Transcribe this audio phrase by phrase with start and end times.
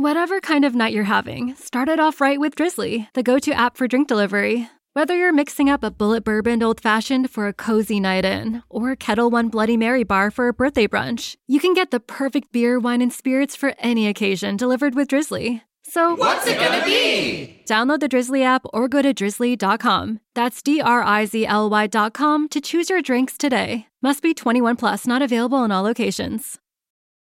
[0.00, 3.52] Whatever kind of night you're having, start it off right with Drizly, the go to
[3.52, 4.66] app for drink delivery.
[4.94, 8.92] Whether you're mixing up a Bulleit bourbon old fashioned for a cozy night in, or
[8.92, 12.50] a Ketel One Bloody Mary bar for a birthday brunch, you can get the perfect
[12.50, 15.60] beer, wine, and spirits for any occasion delivered with Drizly.
[15.82, 17.62] So, what's it gonna be?
[17.68, 20.20] Download the Drizly app or go to drizly.com.
[20.34, 23.86] That's D R I Z L Y.com to choose your drinks today.
[24.00, 26.58] Must be 21 plus, not available in all locations.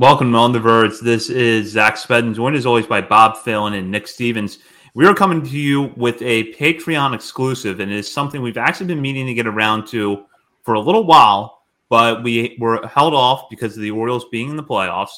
[0.00, 0.98] Welcome to on the Verge.
[1.00, 4.60] This is Zach Spedden, joined as always by Bob Phelan and Nick Stevens.
[4.94, 8.86] We are coming to you with a Patreon exclusive, and it is something we've actually
[8.86, 10.24] been meaning to get around to
[10.62, 14.56] for a little while, but we were held off because of the Orioles being in
[14.56, 15.10] the playoffs.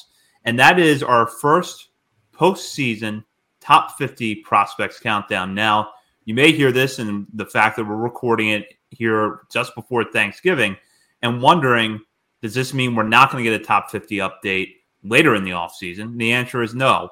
[0.43, 1.87] And that is our first
[2.33, 3.23] postseason
[3.61, 5.55] top 50 prospects countdown.
[5.55, 5.91] Now,
[6.25, 10.75] you may hear this and the fact that we're recording it here just before Thanksgiving
[11.21, 12.01] and wondering,
[12.43, 15.51] does this mean we're not going to get a top 50 update later in the
[15.51, 16.17] offseason?
[16.17, 17.09] The answer is no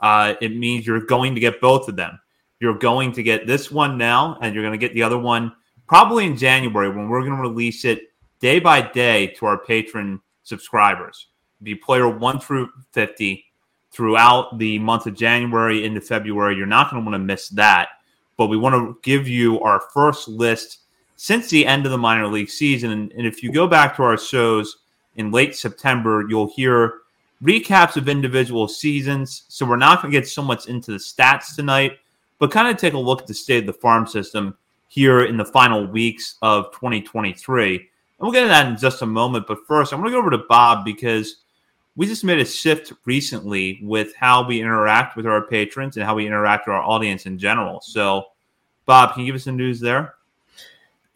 [0.00, 2.18] uh, it means you're going to get both of them.
[2.60, 5.52] You're going to get this one now, and you're going to get the other one
[5.86, 8.00] probably in January when we're going to release it
[8.40, 11.28] day by day to our patron subscribers.
[11.62, 13.44] Be player one through 50
[13.90, 16.56] throughout the month of January into February.
[16.56, 17.88] You're not going to want to miss that.
[18.36, 20.80] But we want to give you our first list
[21.20, 22.92] since the end of the minor league season.
[22.92, 24.78] And, and if you go back to our shows
[25.16, 27.00] in late September, you'll hear
[27.42, 29.42] recaps of individual seasons.
[29.48, 31.98] So we're not going to get so much into the stats tonight,
[32.38, 35.36] but kind of take a look at the state of the farm system here in
[35.36, 37.74] the final weeks of 2023.
[37.74, 37.84] And
[38.20, 39.48] we'll get into that in just a moment.
[39.48, 41.38] But first, I'm going to go over to Bob because
[41.96, 46.14] we just made a shift recently with how we interact with our patrons and how
[46.14, 47.80] we interact with our audience in general.
[47.80, 48.26] So,
[48.86, 50.14] Bob, can you give us some news there?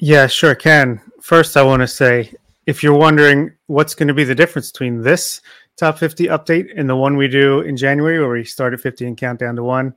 [0.04, 1.00] Yeah, sure can.
[1.20, 2.34] First, I want to say
[2.66, 5.40] if you're wondering what's going to be the difference between this
[5.76, 9.06] top 50 update and the one we do in January where we start at 50
[9.06, 9.94] and count down to one.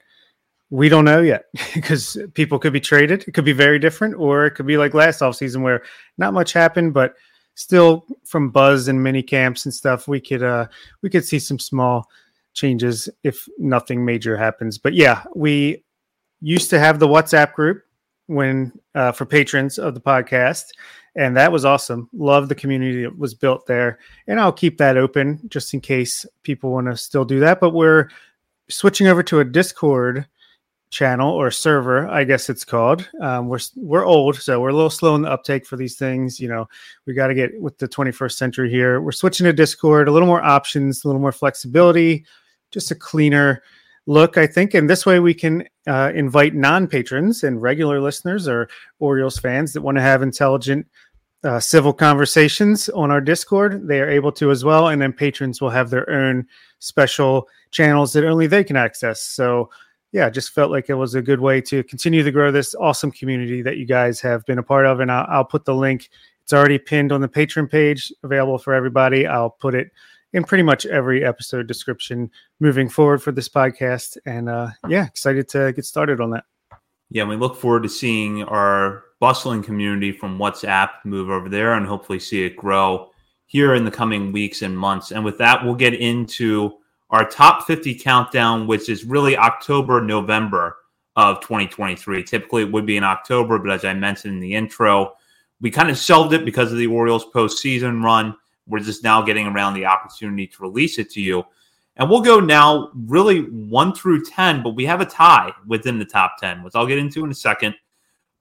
[0.70, 3.24] We don't know yet because people could be traded.
[3.28, 5.82] It could be very different, or it could be like last offseason where
[6.20, 7.16] not much happened, but
[7.56, 10.68] still from buzz and mini camps and stuff, we could uh
[11.02, 12.08] we could see some small
[12.54, 14.78] changes if nothing major happens.
[14.78, 15.84] But yeah, we
[16.42, 17.82] used to have the WhatsApp group
[18.28, 20.72] when uh, for patrons of the podcast
[21.16, 22.10] and that was awesome.
[22.14, 26.26] Love the community that was built there, and I'll keep that open just in case
[26.44, 27.60] people want to still do that.
[27.60, 28.10] But we're
[28.70, 30.28] switching over to a Discord
[30.90, 33.10] channel or server, I guess it's called.
[33.22, 36.40] Um, we're we're old, so we're a little slow in the uptake for these things.
[36.40, 36.68] You know,
[37.06, 39.00] we got to get with the 21st century here.
[39.00, 42.26] We're switching to Discord, a little more options, a little more flexibility,
[42.72, 43.64] just a cleaner
[44.06, 44.74] look, I think.
[44.74, 49.74] And this way we can uh, invite non patrons and regular listeners or Orioles fans
[49.74, 50.88] that want to have intelligent
[51.44, 53.88] uh, civil conversations on our Discord.
[53.88, 54.88] They are able to as well.
[54.88, 56.48] And then patrons will have their own
[56.80, 59.22] special channels that only they can access.
[59.22, 59.70] So,
[60.12, 63.12] yeah, just felt like it was a good way to continue to grow this awesome
[63.12, 65.02] community that you guys have been a part of.
[65.02, 66.10] And I'll, I'll put the link,
[66.42, 69.28] it's already pinned on the patron page, available for everybody.
[69.28, 69.92] I'll put it
[70.34, 74.18] in pretty much every episode description moving forward for this podcast.
[74.26, 76.44] And uh, yeah, excited to get started on that.
[77.10, 81.86] Yeah, we look forward to seeing our bustling community from WhatsApp move over there and
[81.86, 83.10] hopefully see it grow
[83.46, 85.12] here in the coming weeks and months.
[85.12, 86.74] And with that, we'll get into
[87.12, 90.78] our top 50 countdown, which is really October, November
[91.16, 92.24] of 2023.
[92.24, 95.14] Typically, it would be in October, but as I mentioned in the intro,
[95.62, 98.36] we kind of shelved it because of the Orioles postseason run.
[98.68, 101.44] We're just now getting around the opportunity to release it to you.
[101.98, 106.06] And we'll go now really one through 10, but we have a tie within the
[106.06, 107.76] top 10, which I'll get into in a second.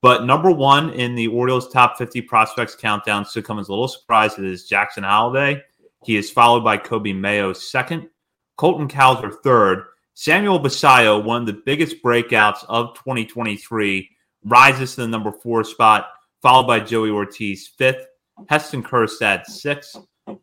[0.03, 3.89] But number one in the Orioles top 50 prospects countdown should come as a little
[3.89, 4.39] surprise.
[4.39, 5.63] It is Jackson Holliday.
[6.05, 8.09] He is followed by Coby Mayo second,
[8.57, 9.85] Colton Cowser third.
[10.15, 14.11] Samuel Basallo, one of the biggest breakouts of 2023,
[14.45, 16.09] rises to the number four spot,
[16.43, 18.07] followed by Joey Ortiz fifth,
[18.49, 19.97] Heston Kjerstad sixth,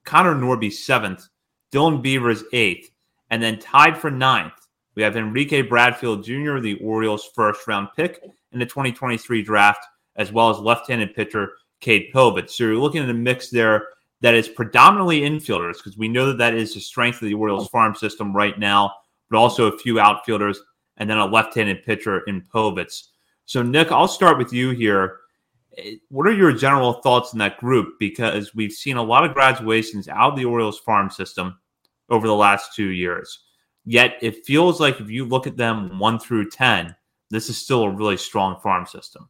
[0.04, 1.28] Connor Norby seventh,
[1.72, 2.92] Dylan Beavers eighth,
[3.30, 4.54] and then tied for ninth,
[4.95, 9.86] we have Enrique Bradfield Jr., the Orioles' first round pick in the 2023 draft,
[10.18, 12.50] as well as left handed pitcher Cade Povich.
[12.50, 13.88] So you're looking at a mix there
[14.19, 17.69] that is predominantly infielders because we know that that is the strength of the Orioles
[17.69, 18.94] farm system right now,
[19.30, 20.60] but also a few outfielders
[20.98, 23.07] and then a left-handed pitcher in Povich.
[23.45, 25.19] So, Nick, I'll start with you here.
[26.09, 28.00] What are your general thoughts in that group?
[28.00, 31.57] Because we've seen a lot of graduations out of the Orioles farm system
[32.09, 33.39] over the last two years.
[33.85, 36.95] Yet it feels like if you look at them one through 10,
[37.29, 39.29] this is still a really strong farm system.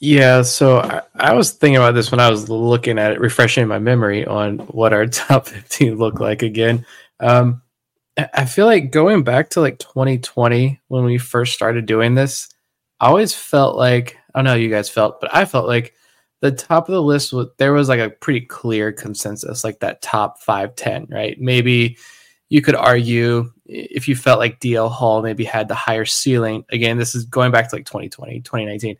[0.00, 3.68] Yeah, so I, I, was thinking about this when I was looking at it, refreshing
[3.68, 6.86] my memory on what our top 15 look like again.
[7.18, 7.62] Um,
[8.34, 12.48] I feel like going back to like 2020 when we first started doing this,
[12.98, 15.94] I always felt like I don't know how you guys felt, but I felt like
[16.40, 20.02] the top of the list was there was like a pretty clear consensus, like that
[20.02, 21.38] top five, 10, right?
[21.40, 21.98] Maybe
[22.48, 26.64] you could argue if you felt like DL Hall maybe had the higher ceiling.
[26.70, 28.96] Again, this is going back to like 2020, 2019.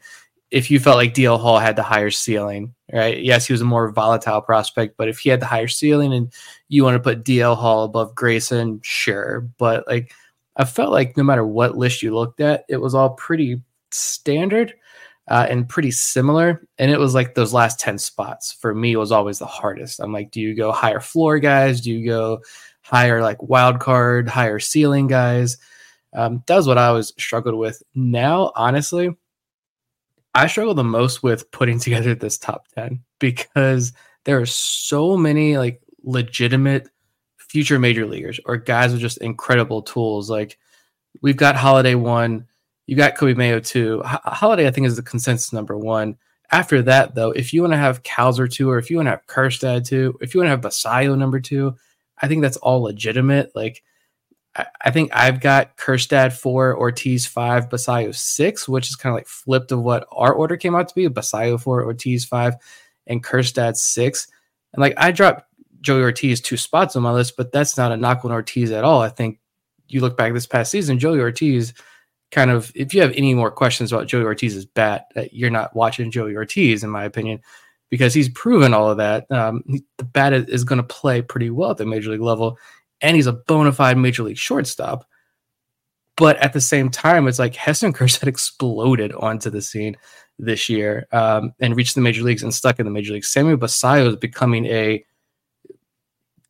[0.50, 3.22] If you felt like DL Hall had the higher ceiling, right?
[3.22, 6.32] Yes, he was a more volatile prospect, but if he had the higher ceiling and
[6.68, 9.48] you want to put DL Hall above Grayson, sure.
[9.58, 10.12] But like,
[10.56, 13.62] I felt like no matter what list you looked at, it was all pretty
[13.92, 14.74] standard
[15.30, 16.60] uh, and pretty similar.
[16.78, 20.00] And it was like those last 10 spots for me was always the hardest.
[20.00, 21.80] I'm like, do you go higher floor guys?
[21.80, 22.42] Do you go
[22.82, 25.56] higher like wild card, higher ceiling guys?
[26.12, 27.80] Um, that was what I always struggled with.
[27.94, 29.16] Now, honestly,
[30.34, 33.92] I struggle the most with putting together this top 10 because
[34.24, 36.88] there are so many like legitimate
[37.36, 40.28] future major leaguers or guys with just incredible tools.
[40.28, 40.58] Like
[41.22, 42.46] we've got Holliday one,
[42.90, 44.02] you got Coby Mayo two.
[44.04, 46.16] H- Holliday, I think, is the consensus number one.
[46.50, 49.10] After that, though, if you want to have Cowser two, or if you want to
[49.10, 51.76] have Kjerstad two, if you want to have Basallo number two,
[52.20, 53.52] I think that's all legitimate.
[53.54, 53.84] Like
[54.84, 59.28] I think I've got Kjerstad four, Ortiz five, Basallo six, which is kind of like
[59.28, 62.54] flipped of what our order came out to be: Basallo four, Ortiz five,
[63.06, 64.26] and Kjerstad six.
[64.72, 65.44] And like I dropped
[65.80, 68.82] Joey Ortiz two spots on my list, but that's not a knock on Ortiz at
[68.82, 69.00] all.
[69.00, 69.38] I think
[69.86, 71.72] you look back this past season, Joey Ortiz
[72.30, 76.10] kind of if you have any more questions about Joey Ortiz's bat, you're not watching
[76.10, 77.40] Joey Ortiz, in my opinion,
[77.90, 79.30] because he's proven all of that.
[79.30, 79.62] Um,
[79.98, 82.58] the bat is going to play pretty well at the major league level
[83.00, 85.06] and he's a bona fide major league shortstop.
[86.16, 89.96] But at the same time, it's like Heston Kjerstad exploded onto the scene
[90.38, 93.28] this year um, and reached the major leagues and stuck in the major leagues.
[93.28, 95.04] Samuel Basallo is becoming a.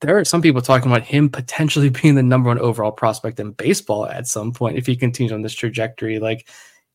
[0.00, 3.52] There are some people talking about him potentially being the number one overall prospect in
[3.52, 6.18] baseball at some point if he continues on this trajectory.
[6.18, 6.48] Like,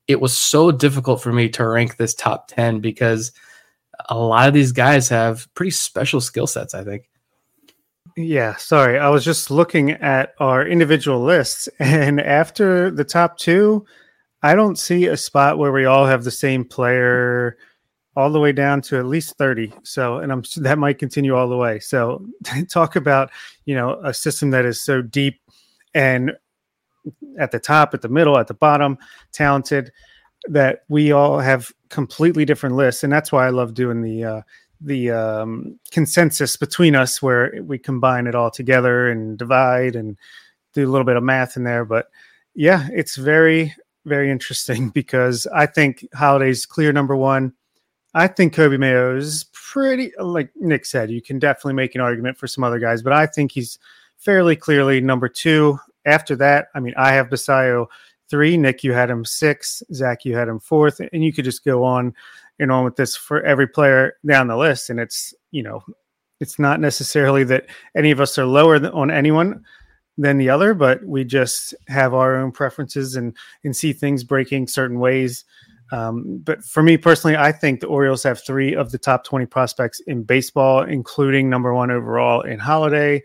[0.07, 3.31] it was so difficult for me to rank this top 10 because
[4.09, 7.09] a lot of these guys have pretty special skill sets, I think.
[8.15, 8.97] Yeah, sorry.
[8.97, 13.85] I was just looking at our individual lists, and after the top two,
[14.41, 17.57] I don't see a spot where we all have the same player
[18.15, 19.73] all the way down to at least 30.
[19.83, 21.79] So, and I'm that might continue all the way.
[21.79, 22.25] So,
[22.69, 23.31] talk about,
[23.65, 25.41] you know, a system that is so deep
[25.93, 26.33] and
[27.39, 28.97] at the top, at the middle, at the bottom,
[29.31, 29.91] talented
[30.47, 33.03] that we all have completely different lists.
[33.03, 34.41] And that's why I love doing the, uh,
[34.81, 40.17] the um, consensus between us where we combine it all together and divide and
[40.73, 41.85] do a little bit of math in there.
[41.85, 42.07] But
[42.53, 43.73] yeah, it's very,
[44.05, 47.53] very interesting because I think Holliday's clear number one.
[48.15, 52.37] I think Coby Mayo is pretty, like Nick said, you can definitely make an argument
[52.37, 53.77] for some other guys, but I think he's
[54.17, 55.77] fairly clearly number two.
[56.05, 57.87] After that, I mean, I have Basallo
[58.29, 58.55] three.
[58.55, 59.83] Nick, you had him six.
[59.93, 62.13] Zach, you had him fourth, and you could just go on
[62.57, 64.89] and on with this for every player down the list.
[64.89, 65.83] And it's, you know,
[66.39, 67.65] it's not necessarily that
[67.97, 69.65] any of us are lower on anyone
[70.17, 73.35] than the other, but we just have our own preferences and,
[73.65, 75.43] and see things breaking certain ways.
[75.91, 79.45] Um, but for me personally, I think the Orioles have three of the top 20
[79.45, 83.23] prospects in baseball, including number one overall in Holliday.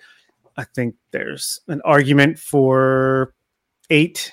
[0.56, 3.34] I think there's an argument for
[3.88, 4.32] eight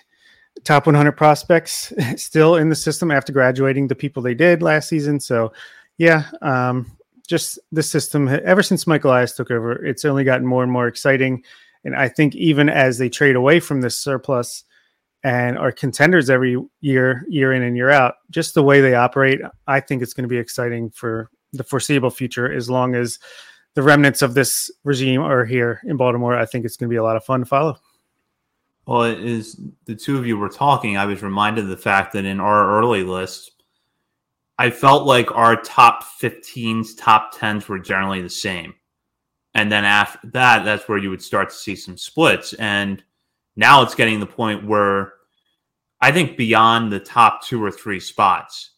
[0.63, 5.19] top 100 prospects still in the system after graduating the people they did last season.
[5.19, 5.53] So,
[5.97, 6.91] yeah, um,
[7.27, 10.87] just the system ever since Michael Elias took over, it's only gotten more and more
[10.87, 11.43] exciting.
[11.83, 14.63] And I think even as they trade away from this surplus
[15.23, 19.39] and are contenders every year, year in and year out, just the way they operate,
[19.67, 23.19] I think it's going to be exciting for the foreseeable future as long as
[23.73, 26.37] the remnants of this regime are here in Baltimore.
[26.37, 27.77] I think it's going to be a lot of fun to follow.
[28.85, 32.25] Well, as the two of you were talking, I was reminded of the fact that
[32.25, 33.51] in our early list,
[34.57, 38.73] I felt like our top 15s, top 10s were generally the same.
[39.53, 42.53] And then after that, that's where you would start to see some splits.
[42.53, 43.03] And
[43.57, 45.13] now it's getting the point where
[45.99, 48.71] I think beyond the top two or three spots,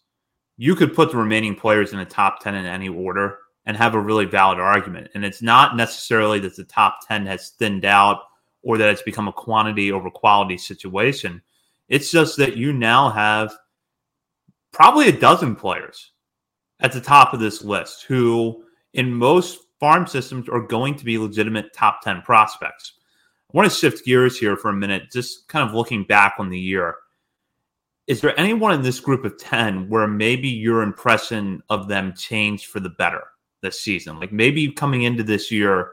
[0.58, 3.94] you could put the remaining players in the top 10 in any order and have
[3.94, 5.10] a really valid argument.
[5.14, 8.22] And it's not necessarily that the top 10 has thinned out
[8.64, 11.42] or that it's become a quantity over quality situation.
[11.90, 13.54] It's just that you now have
[14.72, 16.12] probably a dozen players
[16.80, 21.18] at the top of this list who, in most farm systems, are going to be
[21.18, 22.94] legitimate top 10 prospects.
[23.52, 26.50] I want to shift gears here for a minute, just kind of looking back on
[26.50, 26.96] the year.
[28.06, 32.68] Is there anyone in this group of 10 where maybe your impression of them changed
[32.68, 33.24] for the better
[33.62, 34.20] this season?
[34.20, 35.92] Like maybe coming into this year,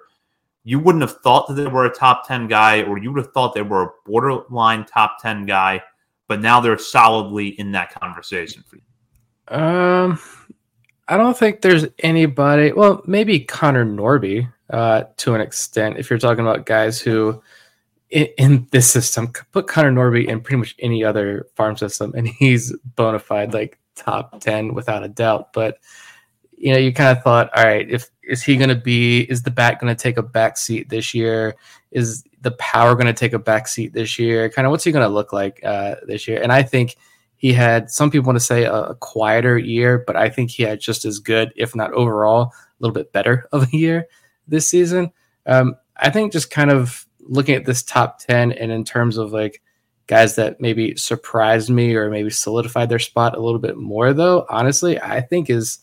[0.65, 3.33] you wouldn't have thought that they were a top 10 guy, or you would have
[3.33, 5.83] thought they were a borderline top 10 guy,
[6.29, 8.83] but now they're solidly in that conversation for you?
[9.57, 10.19] Um,
[11.09, 12.73] I don't think there's anybody.
[12.73, 15.99] Well, maybe Connor Norby uh, to an extent.
[15.99, 17.43] If you're talking about guys who
[18.11, 22.27] in, in, this system, put Connor Norby in pretty much any other farm system, and
[22.27, 25.53] he's bona fide like top ten without a doubt.
[25.53, 25.79] But
[26.57, 29.21] you know, you kind of thought, all right, if is he going to be?
[29.21, 31.55] Is the bat going to take a back seat this year?
[31.93, 34.49] Is the power going to take a back seat this year?
[34.49, 36.43] Kind of what's he going to look like uh, this year?
[36.43, 36.97] And I think
[37.37, 40.81] he had some people want to say a, quieter year, but I think he had
[40.81, 44.07] just as good, if not overall, a little bit better of a year
[44.49, 45.13] this season.
[45.47, 49.33] Um, I think just kind of looking at this top 10 and in terms of
[49.33, 49.63] like
[50.07, 54.47] guys that maybe surprised me or maybe solidified their spot a little bit more, though,
[54.49, 55.81] honestly, I think is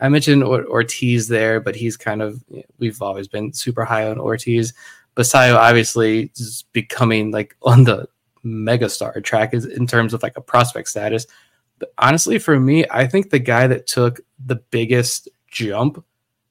[0.00, 2.42] I mentioned Ortiz there, but he's kind of
[2.78, 4.72] we've always been super high on Ortiz.
[5.16, 8.08] Basallo obviously is becoming like on the
[8.44, 11.26] megastar track is in terms of like a prospect status.
[11.78, 16.04] But honestly, for me, I think the guy that took the biggest jump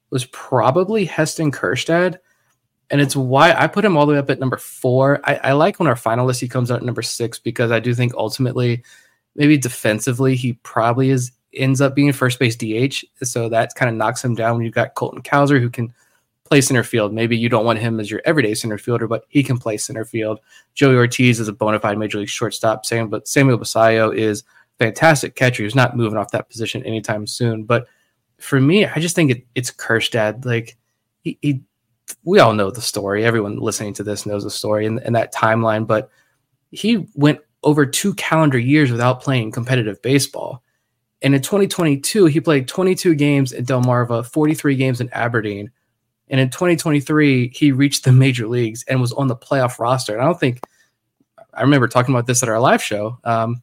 [0.09, 2.17] was probably Heston Kjerstad.
[2.89, 5.21] And it's why I put him all the way up at number four.
[5.23, 7.93] I, I like when our finalist he comes out at number six because I do
[7.93, 8.83] think ultimately,
[9.35, 13.03] maybe defensively, he probably is ends up being first base DH.
[13.23, 15.93] So that kind of knocks him down when you've got Colton Cowser who can
[16.49, 17.13] play center field.
[17.13, 20.03] Maybe you don't want him as your everyday center fielder, but he can play center
[20.03, 20.39] field.
[20.73, 22.85] Joey Ortiz is a bona fide major league shortstop.
[22.85, 24.43] Same, but Samuel Basallo is
[24.79, 25.63] fantastic catcher.
[25.63, 27.65] He's not moving off that position anytime soon.
[27.65, 27.87] But
[28.39, 30.45] for me, I just think it, it's Kjerstad.
[30.45, 30.77] Like
[31.21, 31.61] he, he,
[32.23, 33.23] we all know the story.
[33.25, 35.85] Everyone listening to this knows the story and, and that timeline.
[35.85, 36.09] But
[36.71, 40.63] he went over two calendar years without playing competitive baseball.
[41.21, 45.69] And in 2022, he played 22 games in Delmarva, 43 games in Aberdeen.
[46.29, 50.13] And in 2023, he reached the major leagues and was on the playoff roster.
[50.13, 50.61] And I don't think
[51.53, 53.17] I remember talking about this at our live show.
[53.23, 53.61] Um,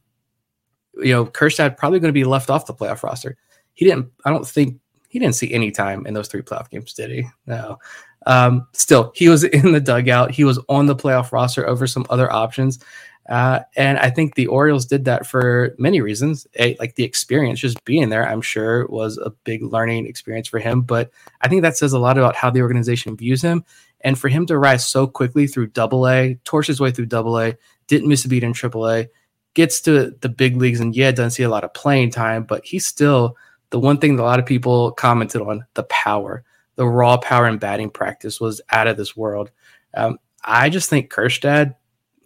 [0.95, 3.37] you know, Kjerstad probably going to be left off the playoff roster.
[3.73, 4.11] He didn't.
[4.25, 7.23] I don't think he didn't see any time in those three playoff games, did he?
[7.45, 7.77] No.
[8.25, 10.31] Um, still, he was in the dugout.
[10.31, 12.79] He was on the playoff roster over some other options.
[13.27, 16.47] Uh, and I think the Orioles did that for many reasons.
[16.59, 20.59] A, like the experience, just being there, I'm sure was a big learning experience for
[20.59, 20.81] him.
[20.81, 23.65] But I think that says a lot about how the organization views him.
[24.01, 27.39] And for him to rise so quickly through double A, torch his way through double
[27.39, 27.57] A,
[27.87, 29.09] didn't miss a beat in triple A,
[29.55, 32.63] gets to the big leagues, and yeah, doesn't see a lot of playing time, but
[32.63, 33.35] he's still
[33.71, 36.43] the one thing that a lot of people commented on the power,
[36.75, 39.51] the raw power in batting practice was out of this world.
[39.95, 41.75] Um, I just think Kjerstad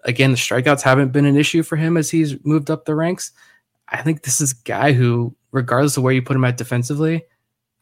[0.03, 3.31] again, the strikeouts haven't been an issue for him as he's moved up the ranks.
[3.89, 7.23] I think this is a guy who, regardless of where you put him at defensively,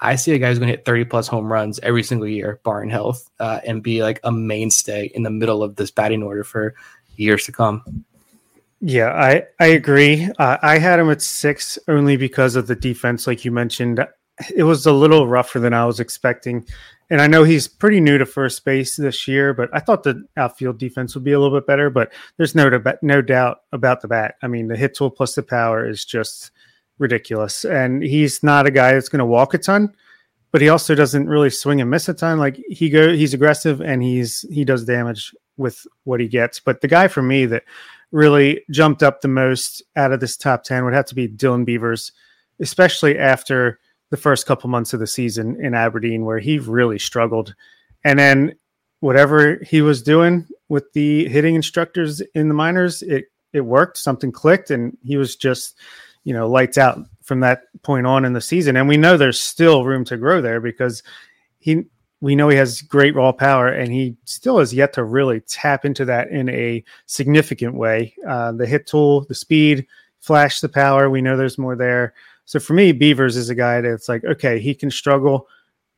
[0.02, 2.60] I see a guy who's going to hit 30 plus home runs every single year,
[2.64, 6.44] barring health, uh, and be like a mainstay in the middle of this batting order
[6.44, 6.74] for
[7.16, 8.06] years to come.
[8.82, 10.30] Yeah, I I agree.
[10.40, 14.06] Uh, I had him at six only because of the defense, like you mentioned.
[14.56, 16.66] It was a little rougher than I was expecting.
[17.10, 20.24] And I know he's pretty new to first base this year, but I thought the
[20.38, 21.90] outfield defense would be a little bit better.
[21.90, 22.70] But there's no
[23.02, 24.36] no doubt about the bat.
[24.44, 26.52] I mean, the hit tool plus the power is just
[27.00, 27.66] ridiculous.
[27.66, 29.96] And he's not a guy that's going to walk a ton,
[30.52, 32.38] but he also doesn't really swing and miss a ton.
[32.38, 36.60] Like he go, he's aggressive and he's he does damage with what he gets.
[36.60, 37.64] But the guy for me that
[38.12, 41.66] really jumped up the most out of this top ten would have to be Dylan
[41.66, 42.12] Beavers,
[42.60, 47.54] especially after the first couple months of the season in Aberdeen where he really struggled.
[48.04, 48.56] And then
[49.02, 54.32] whatever he was doing with the hitting instructors in the minors, it it worked, something
[54.32, 55.78] clicked and he was just,
[56.24, 58.76] you know, lights out from that point on in the season.
[58.76, 61.02] And we know there's still room to grow there because
[61.60, 61.86] he
[62.22, 65.86] we know he has great raw power and he still has yet to really tap
[65.86, 68.14] into that in a significant way.
[68.28, 69.88] Uh, the hit tool, the speed,
[70.20, 72.14] flash the power, we know there's more there.
[72.50, 75.48] So for me, Beavers is a guy that's like, okay, he can struggle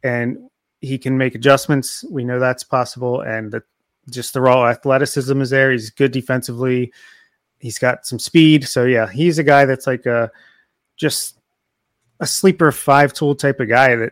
[0.03, 0.37] and
[0.81, 2.03] he can make adjustments.
[2.11, 3.21] We know that's possible.
[3.21, 3.63] And that
[4.09, 5.71] just the raw athleticism is there.
[5.71, 6.91] He's good defensively.
[7.59, 8.67] He's got some speed.
[8.67, 10.29] So yeah, he's a guy that's like a
[10.97, 11.39] just
[12.19, 14.11] a sleeper five tool type of guy that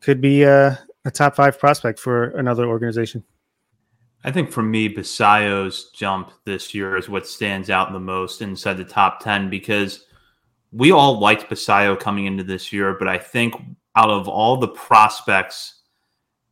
[0.00, 3.22] could be a, a top five prospect for another organization.
[4.24, 8.78] I think for me, Basallo's jump this year is what stands out the most inside
[8.78, 10.06] the top 10 because
[10.74, 13.54] we all liked Basallo coming into this year, but I think
[13.96, 15.82] out of all the prospects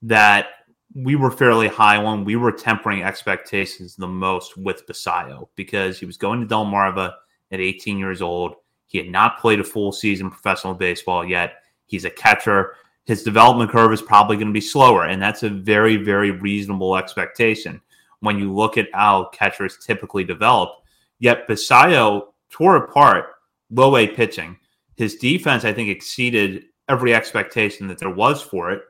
[0.02, 0.47] that
[0.95, 6.07] we were fairly high on, we were tempering expectations the most with Basallo because he
[6.07, 7.12] was going to Delmarva
[7.50, 8.55] at 18 years old.
[8.87, 11.62] He had not played a full season professional baseball yet.
[11.87, 15.07] He's a catcher his development curve is probably going to be slower.
[15.07, 17.81] And that's a very, very reasonable expectation
[18.21, 20.71] when you look at how catchers typically develop.
[21.19, 23.32] Yet Basallo tore apart
[23.73, 24.57] low A pitching.
[24.97, 28.83] His defense, I think, exceeded every expectation that there was for it.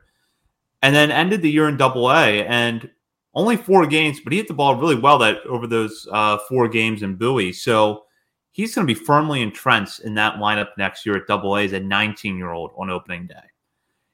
[0.81, 2.89] And then ended the year in double A and
[3.33, 6.67] only four games, but he hit the ball really well that over those uh, four
[6.67, 7.53] games in Bowie.
[7.53, 8.03] So
[8.51, 11.73] he's going to be firmly entrenched in that lineup next year at double A as
[11.73, 13.43] a 19 year old on opening day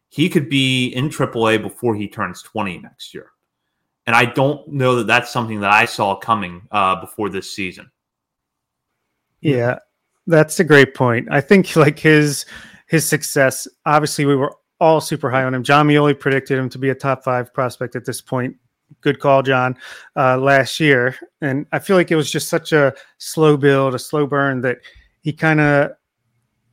[0.09, 3.31] he could be in triple A before he turns 20 next year.
[4.07, 7.91] And I don't know that that's something that I saw coming uh, before this season.
[9.39, 9.77] Yeah,
[10.29, 11.27] that's a great point.
[11.31, 12.45] I think like his
[12.87, 13.67] his success.
[13.85, 15.63] Obviously, we were all super high on him.
[15.63, 18.55] Jon Meoli predicted him to be a top five prospect at this point.
[19.01, 19.77] Good call, John.
[20.15, 23.99] Uh, last year, and I feel like it was just such a slow build, a
[23.99, 24.77] slow burn that
[25.21, 25.91] he kind of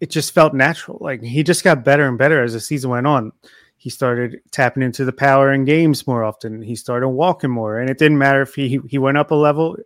[0.01, 0.99] it just felt natural.
[1.01, 3.33] Like he just got better and better as the season went on.
[3.79, 6.63] He started tapping into the power in games more often.
[6.63, 9.77] He started walking more, and it didn't matter if he he went up a level.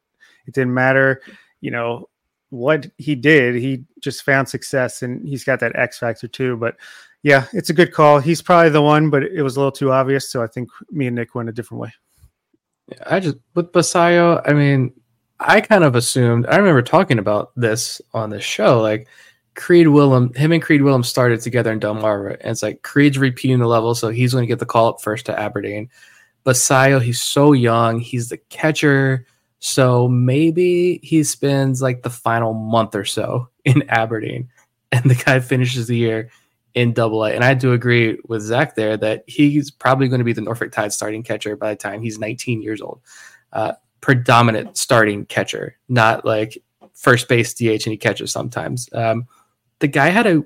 [0.46, 1.20] It didn't matter,
[1.60, 2.08] you know,
[2.50, 3.54] what he did.
[3.54, 6.56] He just found success, and he's got that X factor too.
[6.56, 6.76] But
[7.22, 8.18] yeah, it's a good call.
[8.18, 10.30] He's probably the one, but it was a little too obvious.
[10.30, 11.92] So I think me and Nick went a different way.
[12.88, 14.42] Yeah, I just with Basallo.
[14.44, 14.92] I mean,
[15.38, 16.46] I kind of assumed.
[16.46, 19.08] I remember talking about this on the show, like
[19.54, 22.38] Creed Willem, him and Creed Willem started together in Delmarva.
[22.40, 25.00] And it's like Creed's repeating the level, so he's going to get the call up
[25.00, 25.88] first to Aberdeen.
[26.44, 28.00] Basallo, he's so young.
[28.00, 29.26] He's the catcher.
[29.60, 34.48] So maybe he spends like the final month or so in Aberdeen.
[34.92, 36.30] And the guy finishes the year
[36.74, 37.32] in double A.
[37.32, 40.72] And I do agree with Zach there that he's probably going to be the Norfolk
[40.72, 43.00] Tide starting catcher by the time he's 19 years old.
[43.52, 46.60] Uh, predominant starting catcher, not like
[46.94, 48.88] first base DH and he catches sometimes.
[48.92, 49.26] Um,
[49.78, 50.44] the guy had a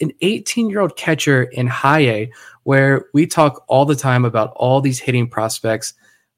[0.00, 2.32] an 18 year old catcher in high A
[2.64, 5.94] where we talk all the time about all these hitting prospects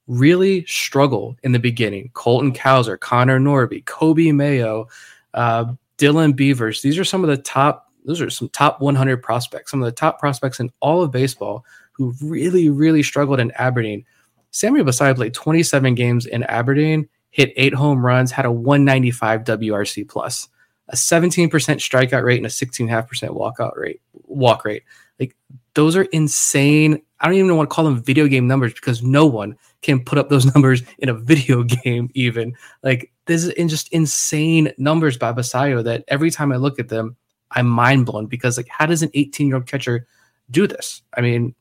[0.07, 2.11] really struggle in the beginning.
[2.15, 4.89] Colton Cowser, Connor Norby, Coby Mayo,
[5.35, 6.83] uh, Dylan Beavers.
[6.83, 7.91] These are some of the top.
[8.05, 9.71] Those are some top 100 prospects.
[9.71, 14.05] Some of the top prospects in all of baseball who really, really struggled in Aberdeen.
[14.51, 20.09] Samuel Basallo played 27 games in Aberdeen, hit eight home runs, had a 195 WRC
[20.09, 20.49] plus
[20.89, 24.83] a 17% strikeout rate and a 16.5% walkout rate, walk rate.
[25.19, 25.35] Like
[25.75, 27.03] those are insane.
[27.21, 30.19] I don't even want to call them video game numbers because no one can put
[30.19, 32.55] up those numbers in a video game, even.
[32.83, 36.89] Like this is in just insane numbers by Basallo that every time I look at
[36.89, 37.17] them,
[37.51, 40.07] I'm mind blown because like how does an 18 year old catcher
[40.51, 41.03] do this?
[41.17, 41.55] I mean,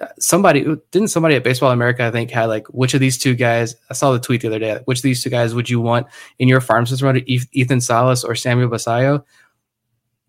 [0.00, 3.34] uh, somebody didn't somebody at Baseball America I think had like which of these two
[3.34, 5.82] guys I saw the tweet the other day which of these two guys would you
[5.82, 6.06] want
[6.38, 9.22] in your farm system Ethan Salas or Samuel Basallo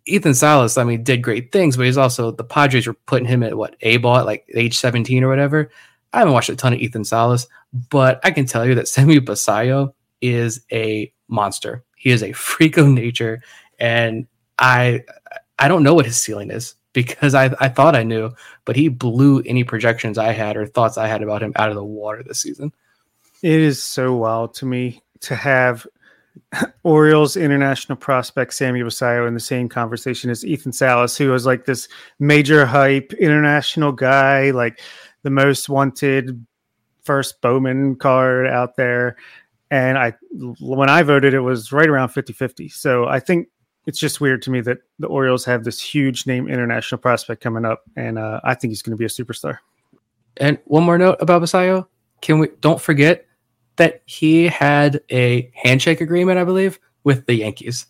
[0.05, 3.41] Ethan Salas I mean did great things but he's also the Padres were putting him
[3.41, 5.71] at what A ball at like age 17 or whatever
[6.13, 7.47] I haven't watched a ton of Ethan Salas
[7.89, 12.77] but I can tell you that Samuel Basallo is a monster he is a freak
[12.77, 13.41] of nature
[13.79, 14.27] and
[14.59, 15.03] I
[15.59, 18.31] I don't know what his ceiling is because I, I thought I knew,
[18.65, 21.75] but he blew any projections I had or thoughts I had about him out of
[21.75, 22.71] the water this season.
[23.41, 25.85] It is so wild to me to have
[26.83, 31.65] Orioles international prospect Sammy Basallo in the same conversation as Ethan Salas, who was like
[31.65, 31.87] this
[32.19, 34.79] major hype international guy, like
[35.23, 36.45] the most wanted
[37.03, 39.17] first Bowman card out there.
[39.71, 40.13] And I,
[40.59, 42.69] when I voted, it was right around 50 50.
[42.69, 43.47] So I think
[43.85, 47.65] it's just weird to me that the Orioles have this huge name international prospect coming
[47.65, 49.57] up, and uh, I think he's going to be a superstar.
[50.37, 51.87] And one more note about Basallo:
[52.21, 53.25] can we don't forget
[53.75, 57.87] that he had a handshake agreement, I believe, with the Yankees,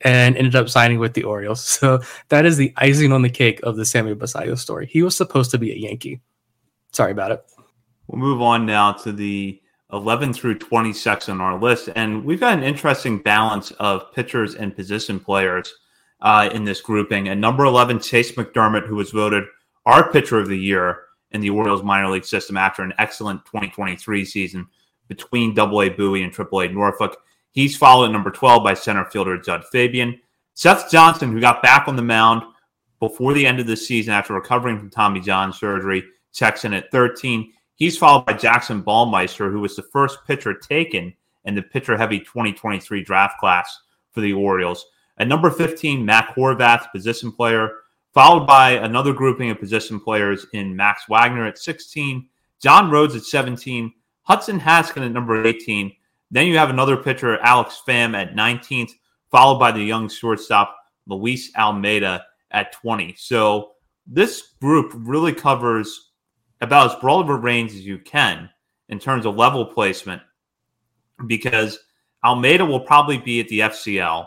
[0.00, 1.60] and ended up signing with the Orioles.
[1.80, 4.86] So that is the icing on the cake of the Sammy Basallo story.
[4.86, 6.20] He was supposed to be a Yankee.
[6.96, 7.44] Sorry about it.
[8.06, 9.60] We'll move on now to the
[9.92, 11.90] 11 through 26 on our list.
[11.94, 15.74] And we've got an interesting balance of pitchers and position players
[16.22, 17.28] uh, in this grouping.
[17.28, 19.44] And number 11, Chase McDermott, who was voted
[19.84, 24.24] our pitcher of the year in the Orioles minor league system after an excellent 2023
[24.24, 24.66] season
[25.06, 27.18] between Double A Bowie and Triple A Norfolk.
[27.50, 30.18] He's followed at number 12 by center fielder Jud Fabian.
[30.54, 32.42] Seth Johnson, who got back on the mound
[33.00, 36.02] before the end of the season after recovering from Tommy John surgery,
[36.64, 37.52] in at 13.
[37.74, 42.20] He's followed by Jackson Baumeister, who was the first pitcher taken in the pitcher heavy
[42.20, 43.78] 2023 draft class
[44.12, 44.86] for the Orioles.
[45.18, 47.70] At number 15, Mac Horvath, position player,
[48.12, 52.26] followed by another grouping of position players in Max Wagner at 16,
[52.60, 55.92] John Rhodes at 17, Hudson Haskin at number 18.
[56.30, 58.92] Then you have another pitcher, Alex Pham, at 19th,
[59.30, 63.14] followed by the young shortstop, Luis Almeida at 20.
[63.16, 63.72] So
[64.06, 66.05] this group really covers
[66.60, 68.48] about as broad of a range as you can
[68.88, 70.22] in terms of level placement
[71.26, 71.78] because
[72.24, 74.26] Almeida will probably be at the FCL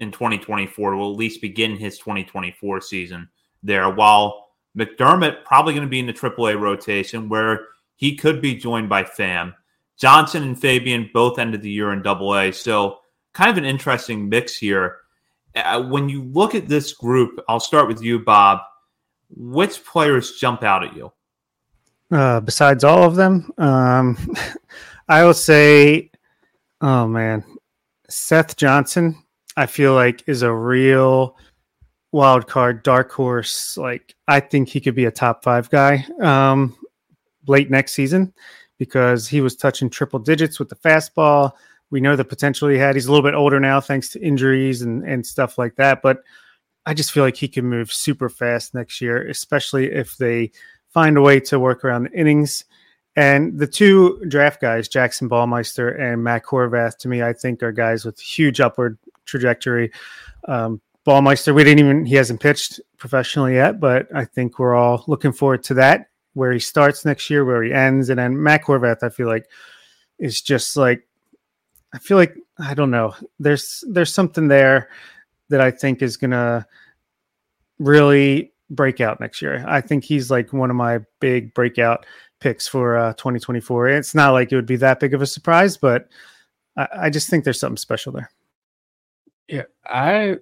[0.00, 3.28] in 2024, will at least begin his 2024 season
[3.62, 8.54] there, while McDermott probably going to be in the AAA rotation where he could be
[8.54, 9.54] joined by Pham.
[9.96, 12.50] Johnson and Fabian both ended the year in AA.
[12.50, 13.00] So
[13.34, 14.98] kind of an interesting mix here.
[15.54, 18.60] Uh, when you look at this group, I'll start with you, Bob.
[19.28, 21.12] Which players jump out at you?
[22.10, 24.18] Uh, besides all of them, um,
[25.08, 26.10] I will say,
[26.80, 27.44] oh man,
[28.08, 29.16] Seth Johnson.
[29.56, 31.36] I feel like is a real
[32.12, 33.76] wild card, dark horse.
[33.76, 36.76] Like I think he could be a top five guy um,
[37.46, 38.32] late next season
[38.78, 41.52] because he was touching triple digits with the fastball.
[41.90, 42.94] We know the potential he had.
[42.94, 46.02] He's a little bit older now, thanks to injuries and and stuff like that.
[46.02, 46.18] But
[46.86, 50.52] I just feel like he can move super fast next year, especially if they
[50.92, 52.64] find a way to work around the innings.
[53.16, 57.72] And the two draft guys, Jackson Baumeister and Mac Horvath, to me, I think are
[57.72, 59.90] guys with huge upward trajectory.
[60.46, 65.04] Um, Baumeister, we didn't even, he hasn't pitched professionally yet, but I think we're all
[65.06, 68.10] looking forward to that, where he starts next year, where he ends.
[68.10, 69.46] And then Mac Horvath, I feel like,
[70.18, 71.06] is just like,
[71.92, 74.90] I feel like, I don't know, there's, there's something there
[75.48, 76.64] that I think is going to
[77.78, 79.64] really breakout next year.
[79.66, 82.06] I think he's like one of my big breakout
[82.40, 83.88] picks for uh, 2024.
[83.88, 86.08] It's not like it would be that big of a surprise, but
[86.76, 88.30] I, I just think there's something special there.
[89.48, 90.36] Yeah, I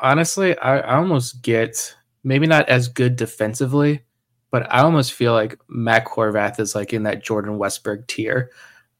[0.00, 4.02] honestly, I, I almost get maybe not as good defensively,
[4.50, 8.50] but I almost feel like Mac Horvath is like in that Jordan Westburg tier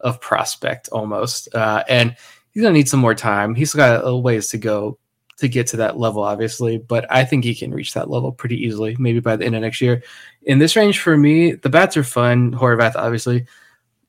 [0.01, 1.55] of prospect almost.
[1.55, 2.15] Uh, and
[2.51, 3.55] he's gonna need some more time.
[3.55, 4.99] He's got a ways to go
[5.39, 8.57] to get to that level, obviously, but I think he can reach that level pretty
[8.57, 10.03] easily, maybe by the end of next year.
[10.43, 12.53] In this range, for me, the bats are fun.
[12.53, 13.47] Horvath, obviously.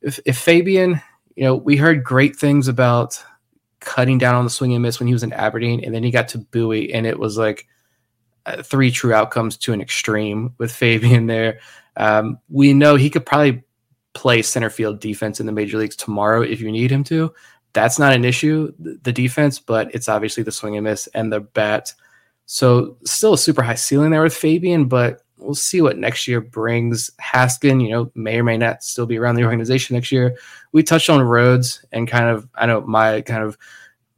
[0.01, 1.01] If, if Fabian,
[1.35, 3.21] you know, we heard great things about
[3.79, 6.11] cutting down on the swing and miss when he was in Aberdeen, and then he
[6.11, 7.67] got to Bowie, and it was like
[8.45, 11.59] uh, three true outcomes to an extreme with Fabian there.
[11.97, 13.63] Um, we know he could probably
[14.13, 17.33] play center field defense in the major leagues tomorrow if you need him to
[17.75, 21.41] that's not an issue, the defense, but it's obviously the swing and miss and the
[21.41, 21.93] bat.
[22.45, 26.39] So still a super high ceiling there with Fabian, but we'll see what next year
[26.39, 27.11] brings.
[27.21, 30.37] Haskin, you know, may or may not still be around the organization next year.
[30.71, 33.57] We touched on Rhodes and kind of, I know my kind of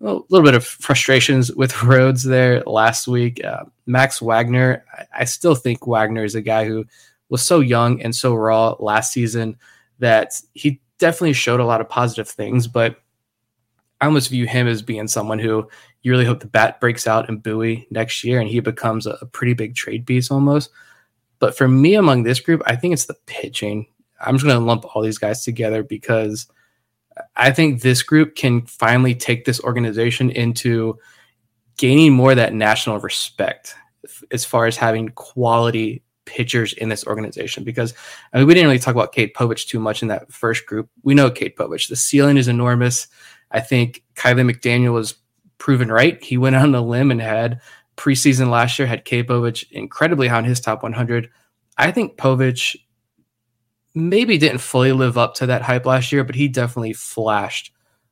[0.02, 3.44] a little bit of frustrations with Rhodes there last week.
[3.44, 6.86] Uh, Max Wagner, I, I still think Wagner is a guy who
[7.30, 9.58] was so young and so raw last season
[9.98, 13.02] that he definitely showed a lot of positive things, but
[14.00, 15.68] I almost view him as being someone who
[16.02, 19.18] you really hope the bat breaks out in Bowie next year and he becomes a,
[19.22, 20.70] a pretty big trade piece almost.
[21.40, 23.88] But for me, among this group, I think it's the pitching.
[24.20, 26.48] I'm just going to lump all these guys together because
[27.36, 30.98] I think this group can finally take this organization into
[31.78, 33.76] gaining more of that national respect
[34.32, 37.64] as far as having quality pitchers in this organization.
[37.64, 37.94] Because
[38.34, 40.90] I mean, we didn't really talk about Cade Povich too much in that first group.
[41.04, 41.90] We know Cade Povich.
[41.90, 43.08] The ceiling is enormous.
[43.52, 45.16] I think Kiley McDaniel was
[45.58, 46.22] proven right.
[46.24, 47.62] He went on a limb and had
[47.96, 51.30] preseason last year, had Povich incredibly high on his top 100.
[51.78, 52.76] I think Povich
[53.94, 57.72] maybe didn't fully live up to that hype last year, but he definitely flashed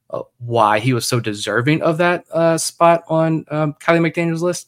[0.09, 4.67] uh, why he was so deserving of that uh, spot on um, Kiley McDaniel's list.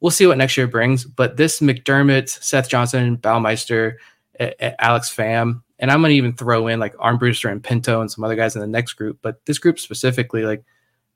[0.00, 3.96] We'll see what next year brings, but this McDermott, Seth Johnson, Baumeister,
[4.38, 8.36] Alex Pham, and I'm gonna even throw in like Armbruster and Pinto and some other
[8.36, 9.18] guys in the next group.
[9.22, 10.64] But this group specifically, like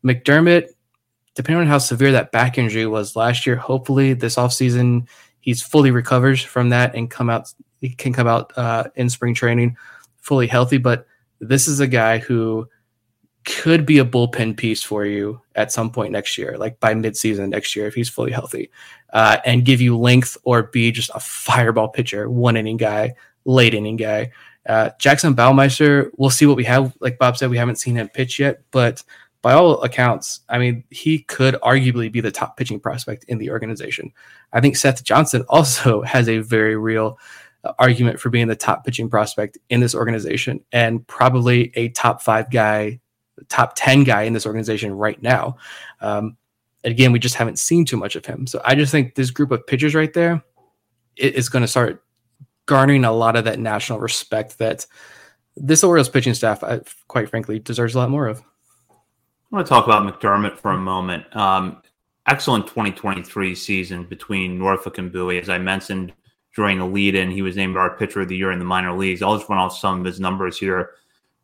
[0.05, 0.69] McDermott,
[1.35, 5.07] depending on how severe that back injury was last year, hopefully this offseason
[5.41, 9.35] he's fully recovers from that and come out he can come out uh, in spring
[9.35, 9.77] training
[10.21, 10.79] fully healthy.
[10.79, 11.07] But
[11.41, 12.69] this is a guy who
[13.45, 17.49] could be a bullpen piece for you at some point next year, like by midseason
[17.49, 18.71] next year, if he's fully healthy,
[19.15, 23.15] uh, and give you length or be just a fireball pitcher, one inning guy,
[23.49, 24.31] late inning guy.
[24.67, 26.95] Uh, Jackson Baumeister, we'll see what we have.
[27.01, 29.03] Like Bob said, we haven't seen him pitch yet, but
[29.41, 33.51] by all accounts, I mean, he could arguably be the top pitching prospect in the
[33.51, 34.13] organization.
[34.53, 37.19] I think Seth Johnson also has a very real
[37.79, 42.51] argument for being the top pitching prospect in this organization and probably a top five
[42.51, 43.01] guy,
[43.49, 45.57] top 10 guy in this organization right now.
[46.01, 46.37] Um,
[46.85, 48.47] again, we just haven't seen too much of him.
[48.47, 50.43] So I just think this group of pitchers right there
[51.17, 52.05] is going to start
[52.69, 54.87] garnering a lot of that national respect that
[55.57, 58.41] this Orioles pitching staff, uh, quite frankly, deserves a lot more of.
[58.91, 58.95] I
[59.57, 61.25] want to talk about McDermott for a moment.
[61.35, 61.83] Um,
[62.27, 65.41] excellent 2023 season between Norfolk and Bowie.
[65.41, 66.13] As I mentioned
[66.55, 68.97] during the lead in, he was named our pitcher of the year in the minor
[68.97, 69.23] leagues.
[69.23, 70.91] I'll just run off some of his numbers here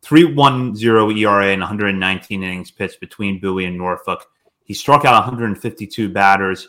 [0.03, 4.27] 3.10 ERA and 119 innings pitched between Bowie and Norfolk.
[4.63, 6.67] He struck out 152 batters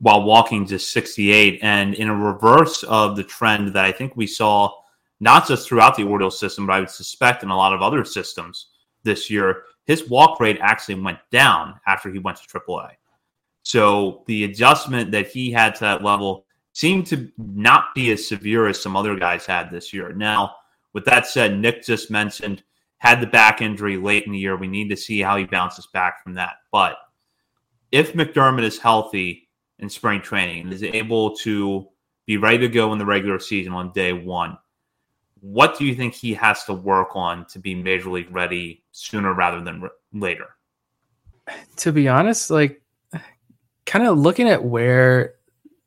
[0.00, 1.60] while walking just 68.
[1.62, 4.72] And in a reverse of the trend that I think we saw
[5.20, 8.04] not just throughout the Orioles system, but I would suspect in a lot of other
[8.04, 8.68] systems
[9.02, 12.92] this year, his walk rate actually went down after he went to AAA.
[13.62, 18.68] So the adjustment that he had to that level seemed to not be as severe
[18.68, 20.12] as some other guys had this year.
[20.12, 20.54] Now,
[20.92, 22.62] with that said, Nick just mentioned
[22.98, 24.56] had the back injury late in the year.
[24.56, 26.54] We need to see how he bounces back from that.
[26.70, 26.96] But
[27.90, 29.48] if McDermott is healthy
[29.80, 31.88] in spring training and is able to
[32.26, 34.56] be ready to go in the regular season on day one,
[35.40, 39.32] what do you think he has to work on to be major league ready sooner
[39.32, 40.46] rather than re- later?
[41.76, 42.82] To be honest, like
[43.86, 45.34] kind of looking at where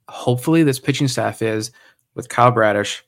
[0.09, 1.71] hopefully this pitching staff is
[2.15, 3.03] with Kyle Bradish,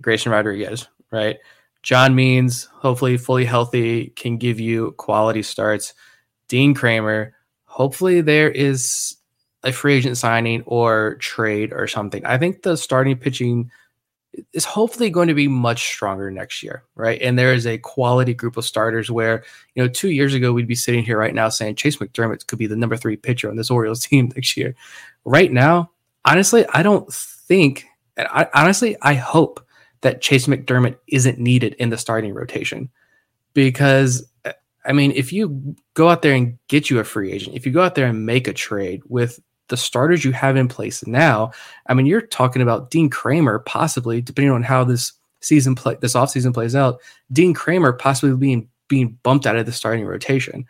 [0.00, 1.38] Grayson Rodriguez, right?
[1.82, 5.94] John Means, hopefully fully healthy, can give you quality starts.
[6.48, 7.32] Dean Kremer,
[7.64, 9.15] hopefully there is
[9.66, 12.24] a free agent signing or trade or something.
[12.24, 13.70] I think the starting pitching
[14.52, 17.20] is hopefully going to be much stronger next year, right?
[17.20, 20.68] And there is a quality group of starters where, you know, two years ago we'd
[20.68, 23.56] be sitting here right now saying Chase McDermott could be the number three pitcher on
[23.56, 24.74] this Orioles team next year.
[25.24, 25.90] Right now,
[26.24, 29.60] honestly, I don't think, and I honestly I hope
[30.02, 32.90] that Chase McDermott isn't needed in the starting rotation
[33.54, 34.30] because
[34.86, 37.72] I mean, if you go out there and get you a free agent, if you
[37.72, 41.52] go out there and make a trade with the starters you have in place now,
[41.86, 46.14] I mean, you're talking about Dean Kremer possibly, depending on how this season play this
[46.14, 47.00] offseason plays out,
[47.32, 50.64] Dean Kremer possibly being being bumped out of the starting rotation.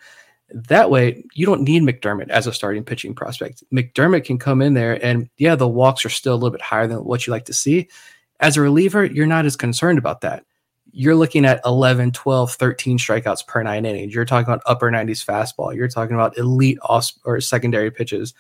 [0.51, 3.65] That way, you don't need McDermott as a starting pitching prospect.
[3.73, 6.87] McDermott can come in there and yeah, the walks are still a little bit higher
[6.87, 7.89] than what you like to see.
[8.39, 10.45] As a reliever, you're not as concerned about that
[10.99, 14.15] you're looking at 11, 12, 13 strikeouts per nine innings.
[14.15, 15.77] You're talking about upper 90s fastball.
[15.77, 18.33] You're talking about elite or secondary pitches.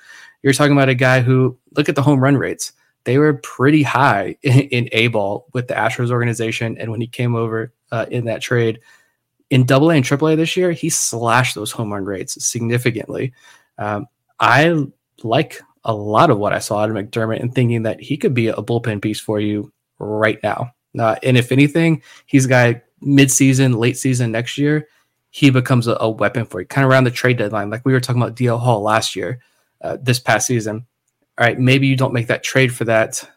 [0.43, 2.73] You're talking about a guy who, look at the home run rates.
[3.05, 6.79] They were pretty high in, in A ball with the Astros organization.
[6.79, 8.81] And when he came over uh, in that trade
[9.51, 13.35] in double A and triple A this year, he slashed those home run rates significantly.
[13.77, 14.07] Um,
[14.41, 14.87] I
[15.23, 18.33] like a lot of what I saw out of McDermott and thinking that he could
[18.33, 20.71] be a bullpen piece for you right now.
[20.99, 24.89] Uh, and if anything, he's got mid-season, late season next year,
[25.31, 26.67] he becomes a, a, weapon for you.
[26.67, 29.41] Kind of around the trade deadline, like we were talking about DL Hall last year,
[29.83, 30.87] uh, this past season.
[31.39, 33.29] All right, maybe you don't make that trade for that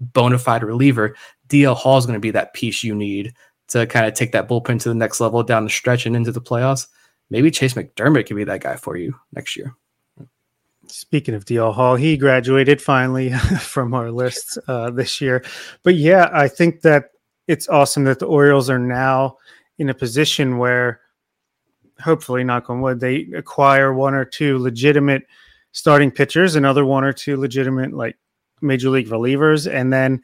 [0.00, 1.16] bona fide reliever.
[1.48, 3.32] DL Hall is going to be that piece you need
[3.68, 6.32] to kind of take that bullpen to the next level down the stretch and into
[6.32, 6.86] the playoffs.
[7.30, 9.74] Maybe Chase McDermott could be that guy for you next year.
[10.88, 15.44] Speaking of DL Hall, he graduated finally from our list uh, this year.
[15.82, 17.10] But yeah, I think that
[17.48, 19.38] it's awesome that the Orioles are now
[19.78, 21.00] in a position where,
[22.00, 25.24] hopefully, knock on wood, they acquire one or two legitimate
[25.72, 28.16] starting pitchers, another one or two legitimate like
[28.62, 30.22] major league relievers, and then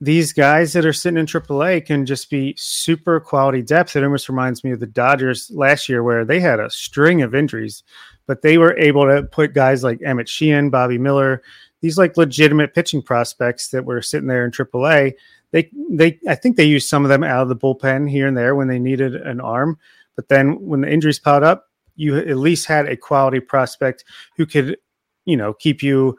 [0.00, 3.96] these guys that are sitting in AAA can just be super quality depth.
[3.96, 7.34] It almost reminds me of the Dodgers last year, where they had a string of
[7.34, 7.82] injuries
[8.26, 11.42] but they were able to put guys like Emmett Sheehan, Bobby Miller,
[11.80, 15.14] these like legitimate pitching prospects that were sitting there in AAA.
[15.52, 18.36] They they I think they used some of them out of the bullpen here and
[18.36, 19.78] there when they needed an arm,
[20.16, 24.04] but then when the injuries piled up, you at least had a quality prospect
[24.36, 24.76] who could,
[25.24, 26.18] you know, keep you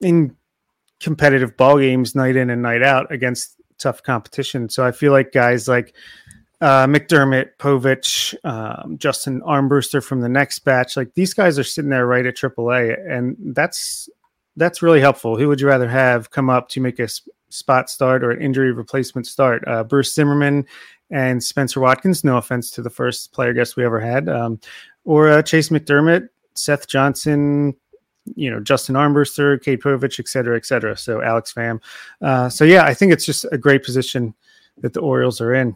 [0.00, 0.36] in
[1.00, 4.68] competitive ball games night in and night out against tough competition.
[4.68, 5.94] So I feel like guys like
[6.60, 10.96] uh, McDermott, Povich, um, Justin Armbruster from the next batch.
[10.96, 14.08] Like these guys are sitting there right at AAA, and that's
[14.56, 15.38] that's really helpful.
[15.38, 18.42] Who would you rather have come up to make a sp- spot start or an
[18.42, 19.64] injury replacement start?
[19.66, 20.66] Uh, Bruce Zimmermann
[21.10, 22.24] and Spencer Watkins.
[22.24, 24.60] No offense to the first player guest we ever had, um,
[25.04, 27.74] or uh, Chase McDermott, Seth Johnson.
[28.36, 30.94] You know, Justin Armbruster, Cade Povich, et cetera, et cetera.
[30.94, 31.80] So Alex Pham.
[32.20, 34.34] Uh, so yeah, I think it's just a great position
[34.82, 35.74] that the Orioles are in.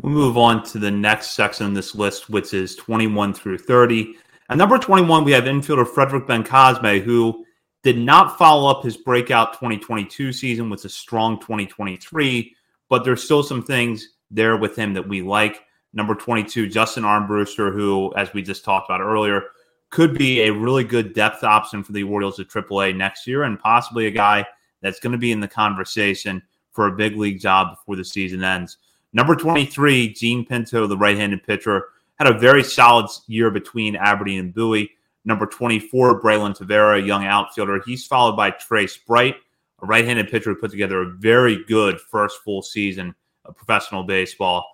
[0.00, 4.14] We'll move on to the next section of this list, which is 21 through 30.
[4.48, 7.44] At number 21, we have infielder Frederick Bencosme, who
[7.84, 12.54] Did not follow up his breakout 2022 season with a strong 2023,
[12.88, 15.62] but there's still some things there with him that we like.
[15.92, 19.44] Number 22, Justin Armbruster, who, as we just talked about earlier,
[19.90, 23.60] could be a really good depth option for the Orioles at AAA next year, and
[23.60, 24.44] possibly a guy
[24.82, 28.42] that's going to be in the conversation for a big league job before the season
[28.42, 28.76] ends.
[29.12, 31.86] Number 23, Jean Pinto, the right handed pitcher,
[32.18, 34.90] had a very solid year between Aberdeen and Bowie.
[35.24, 37.82] Number 24, Braylon Tavera, young outfielder.
[37.84, 39.36] He's followed by Trace Bright,
[39.82, 44.04] a right handed pitcher who put together a very good first full season of professional
[44.04, 44.64] baseball.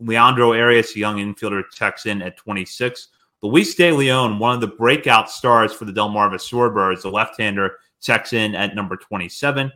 [0.00, 3.08] Leandro Arias, a young infielder, checks in at 26.
[3.42, 7.76] Luis De Leon, one of the breakout stars for the Delmarva Shorebirds, the left hander,
[8.00, 9.70] checks in at number 27.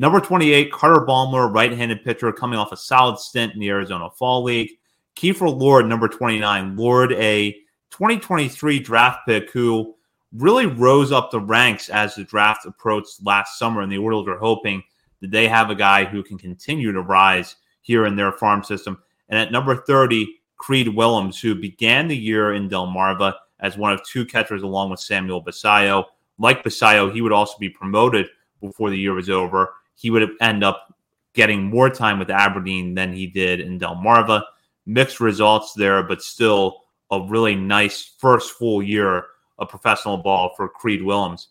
[0.00, 4.08] Number 28, Carter Baumler, right handed pitcher, coming off a solid stint in the Arizona
[4.10, 4.70] Fall League.
[5.16, 6.76] Kiefer Lord, number 29.
[6.76, 7.52] Lord, a
[7.90, 9.96] 2023 draft pick who
[10.32, 14.38] really rose up the ranks as the draft approached last summer, and the Orioles are
[14.38, 14.84] hoping
[15.20, 19.02] that they have a guy who can continue to rise here in their farm system.
[19.28, 24.04] And at number 30, Creed Willems, who began the year in Delmarva as one of
[24.04, 26.04] two catchers along with Samuel Basallo.
[26.38, 28.28] Like Basallo, he would also be promoted
[28.60, 29.74] before the year was over.
[29.98, 30.94] He would end up
[31.34, 34.42] getting more time with Aberdeen than he did in Delmarva.
[34.86, 39.26] Mixed results there, but still a really nice first full year
[39.58, 41.48] of professional ball for Creed Willems.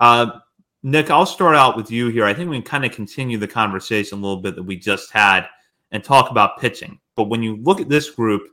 [0.00, 0.38] Uh,
[0.82, 2.24] Nick, I'll start out with you here.
[2.24, 5.12] I think we can kind of continue the conversation a little bit that we just
[5.12, 5.46] had
[5.92, 6.98] and talk about pitching.
[7.16, 8.48] But when you look at this group,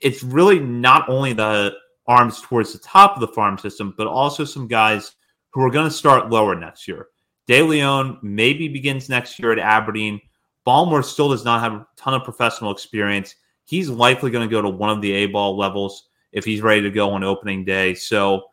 [0.00, 1.74] it's really not only the
[2.06, 5.12] arms towards the top of the farm system, but also some guys
[5.50, 7.08] who are going to start lower next year.
[7.50, 10.20] De Leon maybe begins next year at Aberdeen.
[10.64, 13.34] Baumler still does not have a ton of professional experience.
[13.64, 16.80] He's likely going to go to one of the A ball levels if he's ready
[16.82, 17.94] to go on opening day.
[17.94, 18.44] So,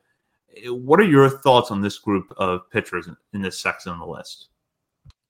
[0.65, 4.47] what are your thoughts on this group of pitchers in this section of the list?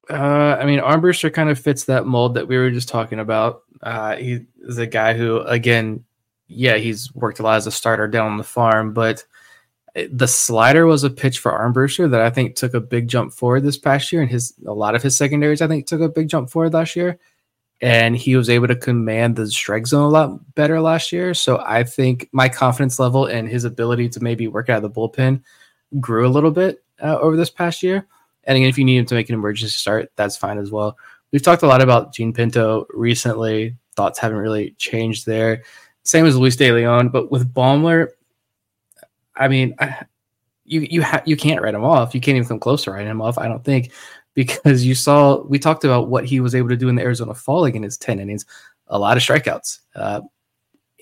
[0.10, 3.63] Uh, I mean, Armbruster kind of fits that mold that we were just talking about.
[3.84, 6.06] Uh, he is a guy who, again,
[6.47, 9.25] yeah, he's worked a lot as a starter down on the farm, but
[10.12, 13.63] the slider was a pitch for Armbruster that I think took a big jump forward
[13.63, 16.27] this past year, and his a lot of his secondaries I think took a big
[16.27, 17.19] jump forward last year,
[17.81, 21.33] and he was able to command the strike zone a lot better last year.
[21.33, 24.89] So I think my confidence level and his ability to maybe work out of the
[24.89, 25.41] bullpen
[25.99, 28.05] grew a little bit uh, over this past year.
[28.43, 30.97] And again, if you need him to make an emergency start, that's fine as well.
[31.31, 33.75] We've talked a lot about Jean Pinto recently.
[33.95, 35.63] Thoughts haven't really changed there.
[36.03, 38.10] Same as Luis De Leon, but with Baumler,
[39.38, 40.06] I mean, I,
[40.65, 42.13] you you ha- you can't write him off.
[42.13, 43.38] You can't even come close to writing him off.
[43.38, 43.91] I don't think
[44.34, 47.34] because you saw we talked about what he was able to do in the Arizona
[47.34, 48.45] Fall League in his ten innings,
[48.88, 49.80] a lot of strikeouts.
[49.95, 50.21] Uh,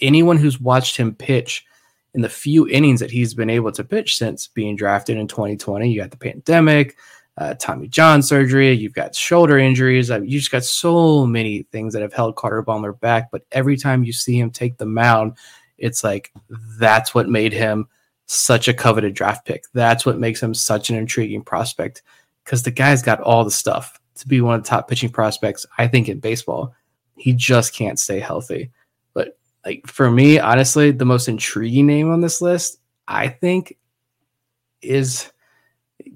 [0.02, 1.66] anyone who's watched him pitch
[2.14, 5.92] in the few innings that he's been able to pitch since being drafted in 2020,
[5.92, 6.96] you got the pandemic,
[7.38, 10.10] uh, Tommy John surgery, you've got shoulder injuries.
[10.10, 13.32] I mean, you just got so many things that have held Carter Baumler back.
[13.32, 15.34] But every time you see him take the mound,
[15.78, 16.32] it's like
[16.80, 17.88] that's what made him
[18.26, 19.66] such a coveted draft pick.
[19.74, 22.02] That's what makes him such an intriguing prospect
[22.44, 25.66] because the guy's got all the stuff to be one of the top pitching prospects,
[25.78, 26.74] I think, in baseball.
[27.18, 28.72] He just can't stay healthy.
[29.14, 33.78] But like for me, honestly, the most intriguing name on this list, I think,
[34.82, 35.32] is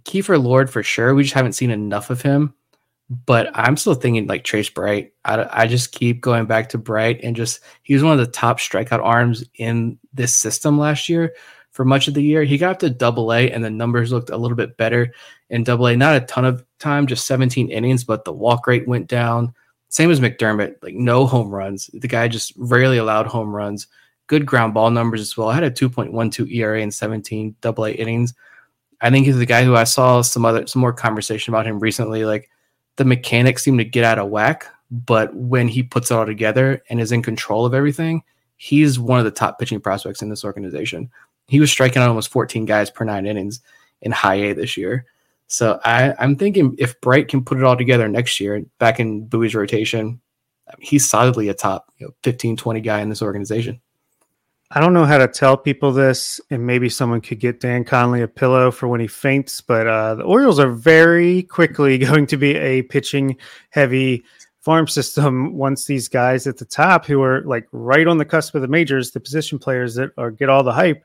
[0.03, 1.13] Kiefer Lord for sure.
[1.13, 2.53] We just haven't seen enough of him.
[3.25, 5.13] But I'm still thinking like Trace Bright.
[5.25, 8.31] I, I just keep going back to Bright and just he was one of the
[8.31, 11.33] top strikeout arms in this system last year
[11.79, 12.43] for much of the year.
[12.43, 15.13] He got up to double A and the numbers looked a little bit better
[15.49, 15.95] in double A.
[15.95, 19.53] Not a ton of time, just 17 innings, but the walk rate went down.
[19.87, 21.89] Same as McDermott, like no home runs.
[21.93, 23.87] The guy just rarely allowed home runs.
[24.27, 25.47] Good ground ball numbers as well.
[25.47, 28.33] I had a 2.12 ERA in 17 double A innings.
[28.99, 31.79] I think he's the guy who I saw some other some more conversation about him
[31.79, 32.25] recently.
[32.25, 32.49] Like
[32.97, 36.83] the mechanics seem to get out of whack, but when he puts it all together
[36.89, 38.21] and is in control of everything,
[38.57, 41.09] he's one of the top pitching prospects in this organization.
[41.49, 43.61] He was striking out almost 14 guys per nine innings
[44.01, 45.05] in high A this year.
[45.47, 49.25] So I, I'm thinking if Bright can put it all together next year, back in
[49.25, 50.21] Bowie's rotation,
[50.79, 53.81] he's solidly a top you know, 15, 20 guy in this organization.
[54.71, 58.21] I don't know how to tell people this, and maybe someone could get Dan Connolly
[58.21, 59.61] a pillow for when he faints.
[59.61, 63.35] But uh, the Orioles are very quickly going to be a pitching
[63.71, 64.23] heavy
[64.59, 68.53] farm system once these guys at the top, who are like right on the cusp
[68.53, 71.03] of the majors, the position players that are get all the hype,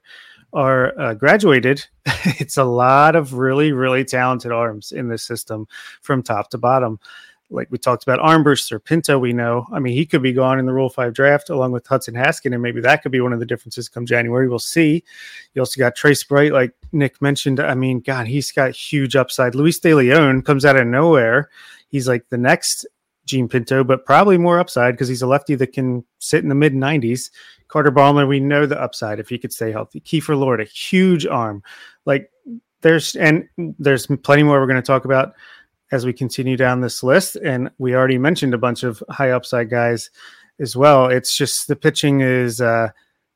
[0.55, 1.85] are uh, graduated.
[2.07, 5.67] it's a lot of really, really talented arms in this system
[6.01, 6.99] from top to bottom.
[7.51, 9.67] like we talked about Armbrust or Pinto, we know.
[9.73, 12.53] I mean, he could be gone in the Rule 5 draft along with Hudson Haskin,
[12.53, 14.49] and maybe that could be one of the differences come January.
[14.49, 15.05] We'll see.
[15.55, 17.61] You also got Trace Bright, like Nick mentioned.
[17.61, 19.55] I mean, God, he's got huge upside.
[19.55, 21.51] Luis De Leon comes out of nowhere.
[21.89, 22.87] He's like the next
[23.27, 26.55] Jean Pinto, but probably more upside because he's a lefty that can sit in the
[26.55, 27.31] mid 90s.
[27.69, 30.01] Carter Baumler, we know the upside if he could stay healthy.
[30.01, 31.63] Kiefer Lord, a huge arm.
[32.05, 32.31] Like
[32.83, 35.35] there's and there's plenty more we're going to talk about
[35.91, 37.37] as we continue down this list.
[37.37, 40.11] And we already mentioned a bunch of high upside guys
[40.61, 41.07] as well.
[41.07, 42.89] It's just the pitching is uh,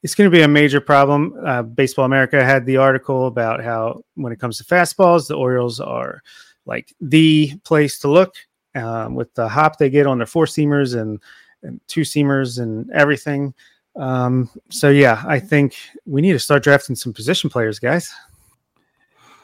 [0.03, 1.35] it's going to be a major problem.
[1.45, 5.81] Uh, Baseball America had the article about how when it comes to fastballs, the Orioles
[5.81, 6.23] are
[6.67, 8.35] like the place to look
[8.79, 11.21] um, with the hop they get on their four seamers and,
[11.63, 13.55] and two seamers and everything.
[13.97, 15.77] Um, so yeah, I think
[16.07, 18.13] we need to start drafting some position players, guys.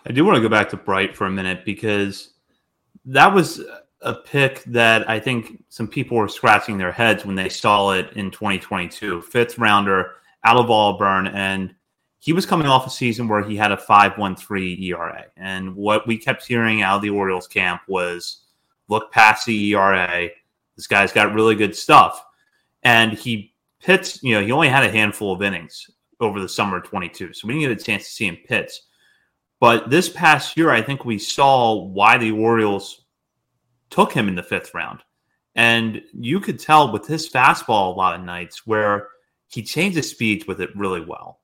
[0.06, 2.34] I do want to go back to Bright for a minute because
[3.06, 3.60] that was
[4.02, 8.12] a pick that I think some people were scratching their heads when they saw it
[8.12, 9.22] in 2022.
[9.22, 10.12] Fifth rounder
[10.44, 11.74] out of Auburn, and
[12.18, 15.24] he was coming off a season where he had a 5.13 ERA.
[15.36, 18.43] And what we kept hearing out of the Orioles camp was,
[18.88, 20.28] "Look past the ERA.
[20.76, 22.24] This guy's got really good stuff."
[22.82, 24.22] And he pitched.
[24.22, 27.46] You know, he only had a handful of innings over the summer of 22, so
[27.46, 28.70] we didn't get a chance to see him pitch.
[29.60, 33.04] But this past year, I think we saw why the Orioles
[33.90, 35.00] took him in the fifth round.
[35.54, 39.08] And you could tell with his fastball a lot of nights where
[39.48, 41.40] he changes speeds with it really well.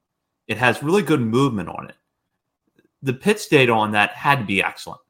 [0.49, 1.97] It has really good movement on it.
[3.03, 5.01] The pitch data on that had to be excellent.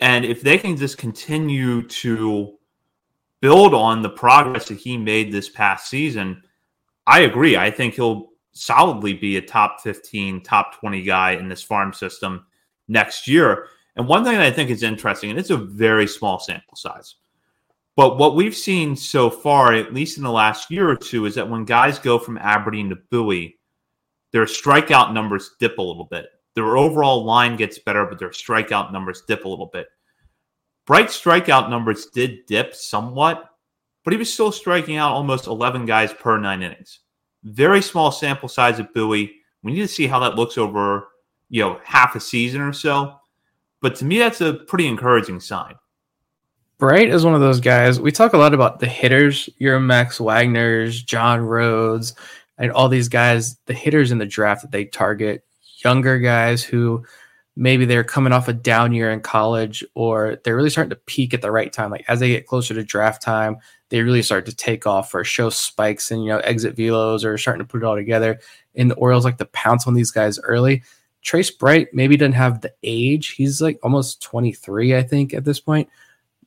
[0.00, 2.56] And if they can just continue to
[3.40, 6.42] build on the progress that he made this past season,
[7.06, 7.56] I agree.
[7.56, 12.46] I think he'll solidly be a top 15, top 20 guy in this farm system
[12.88, 13.66] next year.
[13.96, 17.16] And one thing I think is interesting, and it's a very small sample size,
[17.96, 21.34] but what we've seen so far, at least in the last year or two, is
[21.34, 23.58] that when guys go from Aberdeen to Bowie,
[24.32, 26.26] their strikeout numbers dip a little bit.
[26.60, 29.86] Their overall line gets better, but their strikeout numbers dip a little bit.
[30.86, 33.48] Bright strikeout numbers did dip somewhat,
[34.04, 37.00] but he was still striking out almost 11 guys per nine innings.
[37.44, 39.36] Very small sample size of Bowie.
[39.62, 41.08] We need to see how that looks over,
[41.48, 43.14] you know, half a season or so.
[43.80, 45.76] But to me, that's a pretty encouraging sign.
[46.76, 47.98] Bright is one of those guys.
[47.98, 52.14] We talk a lot about the hitters, your Max Wagner's, John Rhodes,
[52.58, 55.42] and all these guys, the hitters in the draft that they target,
[55.84, 57.04] younger guys who
[57.56, 61.34] maybe they're coming off a down year in college or they're really starting to peak
[61.34, 61.90] at the right time.
[61.90, 63.58] Like as they get closer to draft time,
[63.90, 67.36] they really start to take off or show spikes and you know exit velos or
[67.36, 68.38] starting to put it all together.
[68.74, 70.82] And the Orioles like to pounce on these guys early.
[71.22, 73.32] Trace Bright maybe didn't have the age.
[73.32, 75.88] He's like almost 23, I think, at this point.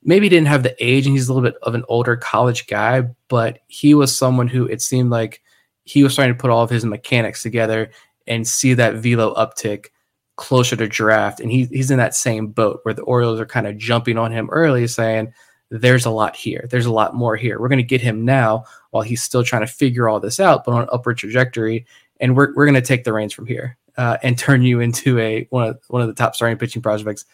[0.03, 3.03] Maybe didn't have the age and he's a little bit of an older college guy,
[3.27, 5.41] but he was someone who it seemed like
[5.85, 7.91] he was starting to put all of his mechanics together
[8.27, 9.87] and see that velo uptick
[10.35, 11.39] closer to draft.
[11.39, 14.31] And he, he's in that same boat where the Orioles are kind of jumping on
[14.31, 15.33] him early, saying,
[15.69, 16.67] there's a lot here.
[16.69, 17.59] There's a lot more here.
[17.59, 20.63] We're going to get him now while he's still trying to figure all this out,
[20.65, 21.85] but on an upward trajectory.
[22.19, 25.19] And we're, we're going to take the reins from here uh, and turn you into
[25.19, 27.25] a one of one of the top starting pitching prospects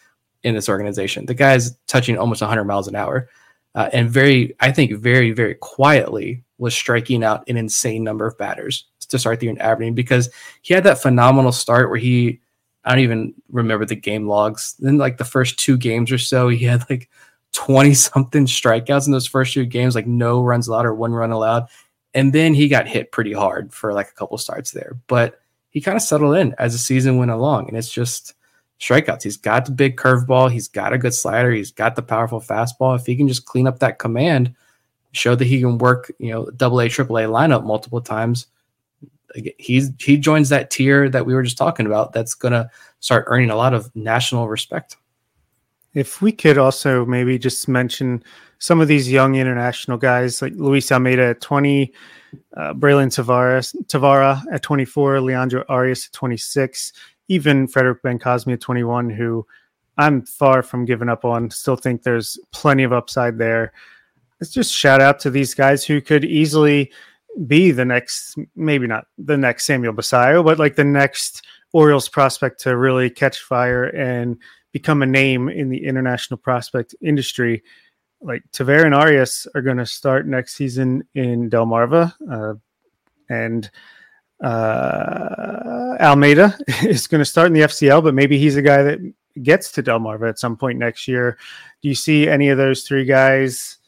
[0.42, 1.26] in this organization.
[1.26, 3.28] The guy's touching almost 100 miles an hour,
[3.74, 8.38] uh, and very, I think, very, very quietly was striking out an insane number of
[8.38, 10.30] batters to start the year in Aberdeen because
[10.62, 12.40] he had that phenomenal start where he,
[12.84, 14.74] I don't even remember the game logs.
[14.78, 17.08] Then like the first two games or so, he had like
[17.52, 21.30] 20 something strikeouts in those first two games, like no runs allowed or one run
[21.32, 21.66] allowed.
[22.14, 24.98] And then he got hit pretty hard for like a couple starts there.
[25.06, 25.40] But
[25.70, 27.68] he kind of settled in as the season went along.
[27.68, 28.34] And it's just
[28.80, 29.22] strikeouts.
[29.22, 30.50] He's got the big curveball.
[30.50, 31.52] He's got a good slider.
[31.52, 32.98] He's got the powerful fastball.
[32.98, 34.54] If he can just clean up that command,
[35.12, 38.46] show that he can work, you know, double A, triple A lineup multiple times,
[39.58, 42.12] he's he joins that tier that we were just talking about.
[42.12, 42.70] That's gonna
[43.00, 44.96] start earning a lot of national respect.
[45.94, 48.22] If we could also maybe just mention
[48.58, 51.92] some of these young international guys like Luis Almeida at 20,
[52.56, 56.92] uh, Braylon Tavares, Tavara at 24, Leandro Arias at 26,
[57.28, 59.44] even Frederick Bencosme at 21, who
[59.96, 61.50] I'm far from giving up on.
[61.50, 63.72] Still think there's plenty of upside there.
[64.40, 66.92] Let's just shout out to these guys who could easily
[67.46, 72.60] be the next, maybe not the next Samuel Basallo, but like the next Orioles prospect
[72.62, 74.36] to really catch fire and
[74.72, 77.62] become a name in the international prospect industry
[78.20, 82.54] like Tavera and Arias are going to start next season in Delmarva, uh,
[83.28, 83.70] and
[84.42, 88.98] uh, Almeida is going to start in the FCL, but maybe he's a guy that
[89.42, 91.38] gets to Delmarva at some point next year.
[91.82, 93.78] Do you see any of those three guys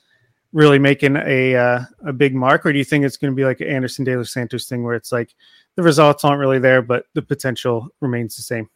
[0.52, 3.44] really making a uh, a big mark, or do you think it's going to be
[3.44, 5.34] like an Anderson De Los Santos thing where it's like
[5.76, 8.68] the results aren't really there, but the potential remains the same?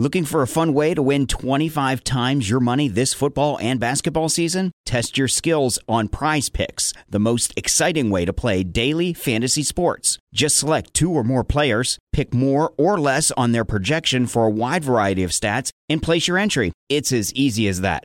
[0.00, 4.28] Looking for a fun way to win 25 times your money this football and basketball
[4.28, 4.70] season?
[4.86, 10.16] Test your skills on prize picks, the most exciting way to play daily fantasy sports.
[10.32, 14.50] Just select two or more players, pick more or less on their projection for a
[14.50, 16.70] wide variety of stats, and place your entry.
[16.88, 18.04] It's as easy as that.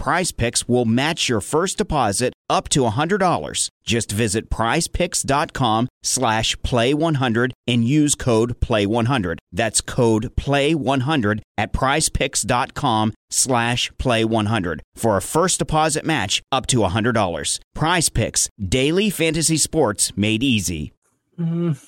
[0.00, 3.68] Prize Picks will match your first deposit up to $100.
[3.84, 9.36] Just visit prizepicks.com slash play100 and use code play100.
[9.52, 17.60] That's code play100 at prizepicks.com slash play100 for a first deposit match up to $100.
[17.74, 20.94] Prize Picks, daily fantasy sports made easy.
[21.38, 21.78] Mm,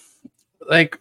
[0.69, 1.01] like,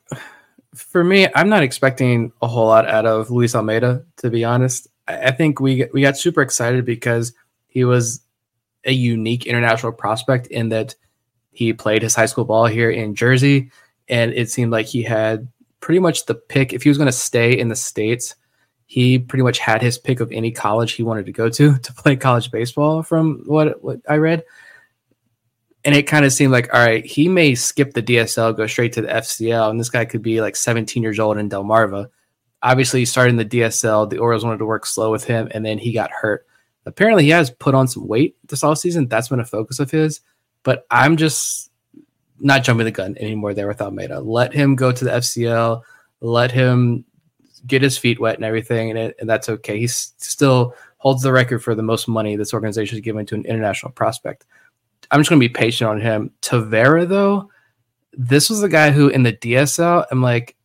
[0.74, 4.88] for me, I'm not expecting a whole lot out of Luis Almeida, to be honest.
[5.24, 7.34] I think we we got super excited because
[7.68, 8.22] he was
[8.86, 10.96] a unique international prospect in that
[11.52, 13.72] he played his high school ball here in Jersey,
[14.08, 15.48] and it seemed like he had
[15.80, 16.74] pretty much the pick.
[16.74, 18.36] If he was going to stay in the states,
[18.86, 21.94] he pretty much had his pick of any college he wanted to go to to
[21.94, 23.04] play college baseball.
[23.04, 24.44] From what what I read,
[25.84, 28.94] and it kind of seemed like all right, he may skip the DSL, go straight
[28.94, 32.10] to the FCL, and this guy could be like 17 years old in Delmarva
[32.64, 35.92] obviously starting the DSL, the Orioles wanted to work slow with him, and then he
[35.92, 36.46] got hurt.
[36.86, 39.08] Apparently, he has put on some weight this all season.
[39.08, 40.22] That's been a focus of his.
[40.64, 41.72] But I'm just
[42.40, 44.20] not jumping the gun anymore there with Almeida.
[44.20, 45.82] Let him go to the FCL.
[46.22, 47.06] Let him
[47.68, 49.80] get his feet wet and everything, and, it, and that's okay.
[49.80, 53.46] He still holds the record for the most money this organization has given to an
[53.46, 54.46] international prospect.
[55.10, 56.32] I'm just going to be patient on him.
[56.42, 57.50] Tavera, though,
[58.14, 60.56] this was the guy who in the DSL, I'm like,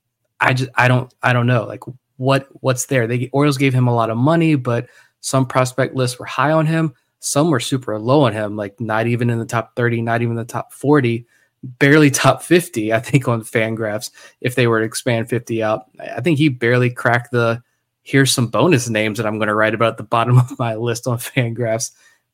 [0.40, 1.82] I just I don't I don't know like
[2.16, 3.06] what what's there.
[3.06, 4.88] The Orioles gave him a lot of money, but
[5.20, 6.94] some prospect lists were high on him.
[7.20, 10.36] Some were super low on him, like not even in the top 30, not even
[10.36, 11.26] the top 40,
[11.62, 14.10] barely top 50, I think, on Fangraphs.
[14.40, 17.62] If they were to expand 50 out, I think he barely cracked the
[18.02, 20.76] here's some bonus names that I'm going to write about at the bottom of my
[20.76, 21.90] list on Fangraphs.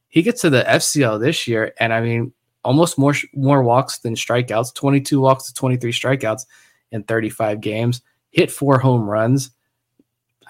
[0.09, 2.33] He gets to the FCL this year, and I mean,
[2.65, 6.45] almost more more walks than strikeouts, 22 walks to 23 strikeouts
[6.93, 9.51] in 35 games, hit four home runs,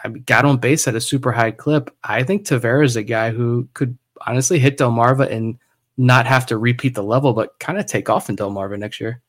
[0.04, 1.94] I got on base at a super high clip.
[2.02, 5.58] I think Tavares is a guy who could honestly hit Delmarva and
[5.96, 9.22] not have to repeat the level, but kind of take off in Delmarva next year.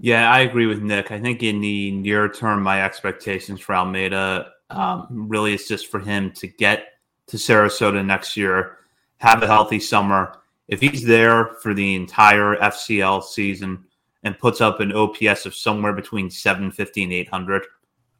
[0.00, 1.12] Yeah, I agree with Nick.
[1.12, 6.00] I think in the near term, my expectations for Almeida um, really is just for
[6.00, 6.86] him to get
[7.28, 8.78] to Sarasota next year,
[9.18, 10.38] have a healthy summer.
[10.66, 13.84] If he's there for the entire FCL season,
[14.22, 17.64] and puts up an OPS of somewhere between 750 and 800,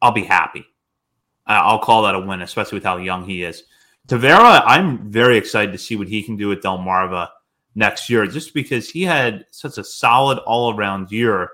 [0.01, 0.65] I'll be happy.
[1.45, 3.63] I'll call that a win, especially with how young he is.
[4.07, 7.29] Tavera, I'm very excited to see what he can do at Delmarva
[7.75, 11.49] next year, just because he had such a solid all around year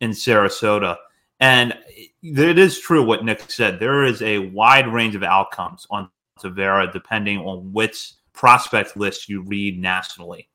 [0.00, 0.96] in Sarasota.
[1.40, 1.76] And
[2.22, 3.78] it is true what Nick said.
[3.78, 9.42] There is a wide range of outcomes on Tavera depending on which prospect list you
[9.42, 10.47] read nationally.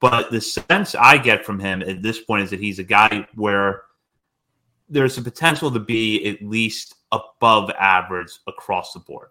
[0.00, 3.26] But the sense I get from him at this point is that he's a guy
[3.34, 3.82] where
[4.88, 9.28] there's a potential to be at least above average across the board.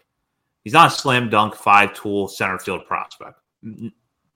[0.64, 3.40] He's not a slam dunk five tool center field prospect,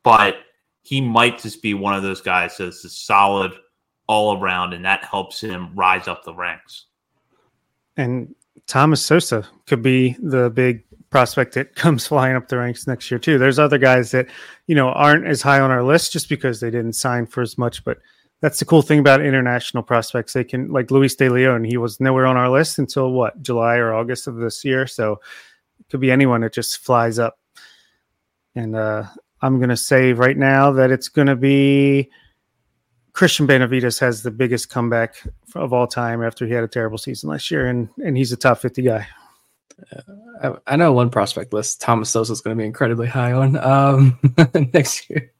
[0.03, 0.37] but
[0.83, 3.53] he might just be one of those guys that's a solid
[4.07, 6.85] all around, and that helps him rise up the ranks.
[7.97, 8.33] And
[8.65, 13.19] Thomas Sosa could be the big prospect that comes flying up the ranks next year
[13.19, 13.37] too.
[13.37, 14.27] There's other guys that
[14.67, 17.57] you know aren't as high on our list just because they didn't sign for as
[17.57, 17.99] much, but
[18.41, 20.33] that's the cool thing about international prospects.
[20.33, 23.77] They can like Luis De Leon, he was nowhere on our list until what July
[23.77, 24.87] or August of this year.
[24.87, 25.13] So
[25.79, 27.37] it could be anyone that just flies up.
[28.55, 29.03] And uh,
[29.41, 32.09] I'm gonna say right now that it's gonna be
[33.13, 35.15] Christian Benavides has the biggest comeback
[35.55, 38.37] of all time after he had a terrible season last year, and and he's a
[38.37, 39.07] top 50 guy.
[40.41, 43.57] I, I know one prospect list Thomas Sosa is going to be incredibly high on
[43.57, 44.19] um,
[44.73, 45.31] next year,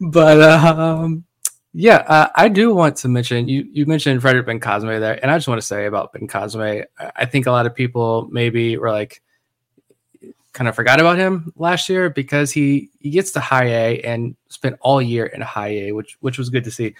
[0.00, 1.24] but um,
[1.72, 3.66] yeah, uh, I do want to mention you.
[3.70, 6.84] You mentioned Frederick Bencosme there, and I just want to say about Bencosme,
[7.16, 9.22] I think a lot of people maybe were like
[10.52, 14.34] kind of forgot about him last year because he he gets to high A and
[14.48, 16.94] spent all year in high A, which which was good to see.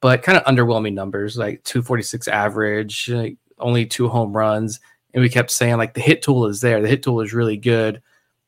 [0.00, 4.78] but kind of underwhelming numbers, like 246 average, like only two home runs.
[5.14, 6.82] And we kept saying like the hit tool is there.
[6.82, 8.02] The hit tool is really good.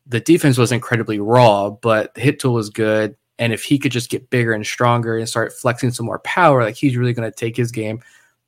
[0.06, 3.16] The defense was incredibly raw, but the hit tool was good.
[3.38, 6.62] And if he could just get bigger and stronger and start flexing some more power,
[6.62, 8.00] like he's really going to take his game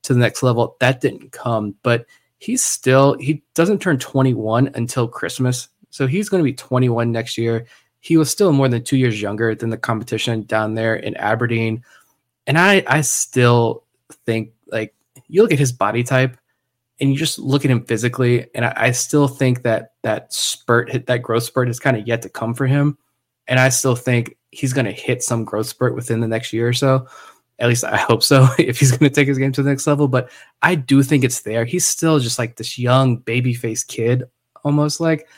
[0.02, 0.76] to the next level.
[0.80, 2.06] That didn't come, but
[2.38, 5.68] he's still, he doesn't turn 21 until Christmas.
[5.90, 7.66] So he's going to be 21 next year.
[8.00, 11.84] He was still more than two years younger than the competition down there in Aberdeen.
[12.46, 13.84] And I, I still
[14.24, 14.94] think like
[15.26, 16.38] you look at his body type
[17.01, 20.90] and you just look at him physically, and I, I still think that that spurt,
[20.90, 22.99] hit that growth spurt, is kind of yet to come for him.
[23.46, 26.68] And I still think he's going to hit some growth spurt within the next year
[26.68, 27.07] or so.
[27.59, 28.49] At least I hope so.
[28.59, 30.30] If he's going to take his game to the next level, but
[30.62, 31.64] I do think it's there.
[31.64, 34.24] He's still just like this young baby face kid,
[34.64, 35.28] almost like.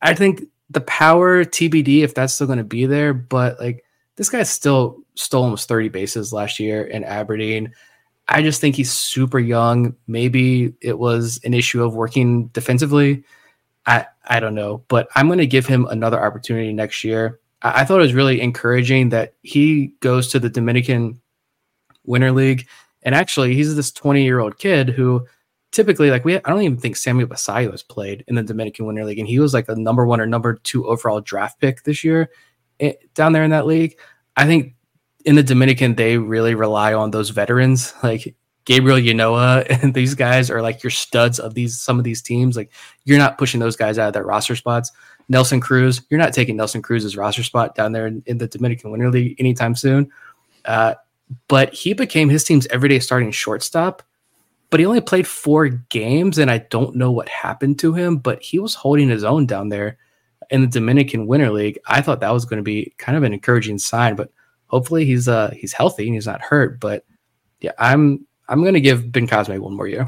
[0.00, 3.84] I think the power TBD if that's still going to be there, but like
[4.16, 7.72] this guy still stole almost 30 bases last year in Aberdeen.
[8.28, 9.96] I just think he's super young.
[10.06, 13.24] Maybe it was an issue of working defensively.
[13.86, 17.40] I I don't know, but I'm going to give him another opportunity next year.
[17.62, 21.20] I, I thought it was really encouraging that he goes to the Dominican
[22.04, 22.68] Winter League,
[23.02, 25.26] and actually he's this 20 year old kid who
[25.72, 29.04] typically like we I don't even think Samuel Basallo has played in the Dominican Winter
[29.04, 32.04] League, and he was like a number one or number two overall draft pick this
[32.04, 32.30] year
[32.78, 33.98] eh, down there in that league.
[34.36, 34.74] I think
[35.24, 40.50] in the Dominican, they really rely on those veterans like Gabriel Ynoa and these guys
[40.50, 42.56] are like your studs of these some of these teams.
[42.56, 42.70] Like
[43.04, 44.90] you're not pushing those guys out of their roster spots.
[45.28, 48.90] Nelson Cruz, you're not taking Nelson Cruz's roster spot down there in, in the Dominican
[48.90, 50.10] Winter League anytime soon.
[50.64, 50.94] Uh,
[51.48, 54.02] but he became his team's everyday starting shortstop.
[54.70, 58.16] But he only played four games, and I don't know what happened to him.
[58.16, 59.98] But he was holding his own down there
[60.50, 61.78] in the Dominican Winter League.
[61.86, 64.16] I thought that was going to be kind of an encouraging sign.
[64.16, 64.30] But
[64.72, 66.80] hopefully he's uh he's healthy and he's not hurt.
[66.80, 67.04] But
[67.60, 70.06] yeah, I'm I'm gonna give Bencosme one more year.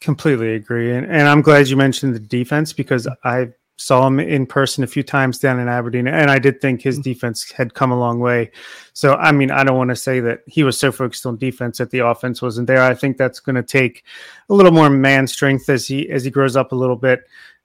[0.00, 4.44] Completely agree, and and I'm glad you mentioned the defense because I saw him in
[4.44, 7.02] person a few times down in Aberdeen, and I did think his mm-hmm.
[7.02, 8.50] defense had come a long way.
[8.92, 11.78] So, I mean, I don't want to say that he was so focused on defense
[11.78, 12.82] that the offense wasn't there.
[12.82, 14.04] I think that's going to take
[14.50, 17.20] a little more man strength as he as he grows up a little bit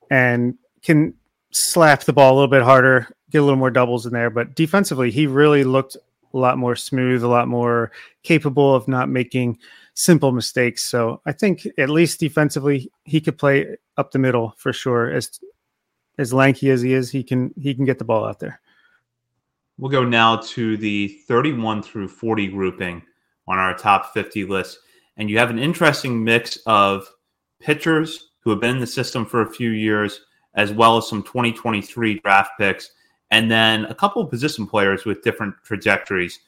[0.09, 1.15] and can
[1.51, 4.29] slap the ball a little bit harder get a little more doubles in there.
[4.29, 5.97] But defensively, he really looked
[6.33, 9.57] a lot more smooth, a lot more capable of not making
[9.95, 10.85] simple mistakes.
[10.85, 15.11] So I think at least defensively, he could play up the middle for sure.
[15.11, 15.39] As
[16.19, 18.61] as lanky as he is, he can he can get the ball out there.
[19.79, 23.01] We'll go now to the 31 through 40 grouping
[23.47, 24.77] on our top 50 list.
[25.17, 27.07] And you have an interesting mix of
[27.59, 30.21] pitchers who have been in the system for a few years,
[30.53, 32.91] as well as some 2023 draft picks
[33.33, 36.39] and then a couple of position players with different trajectories.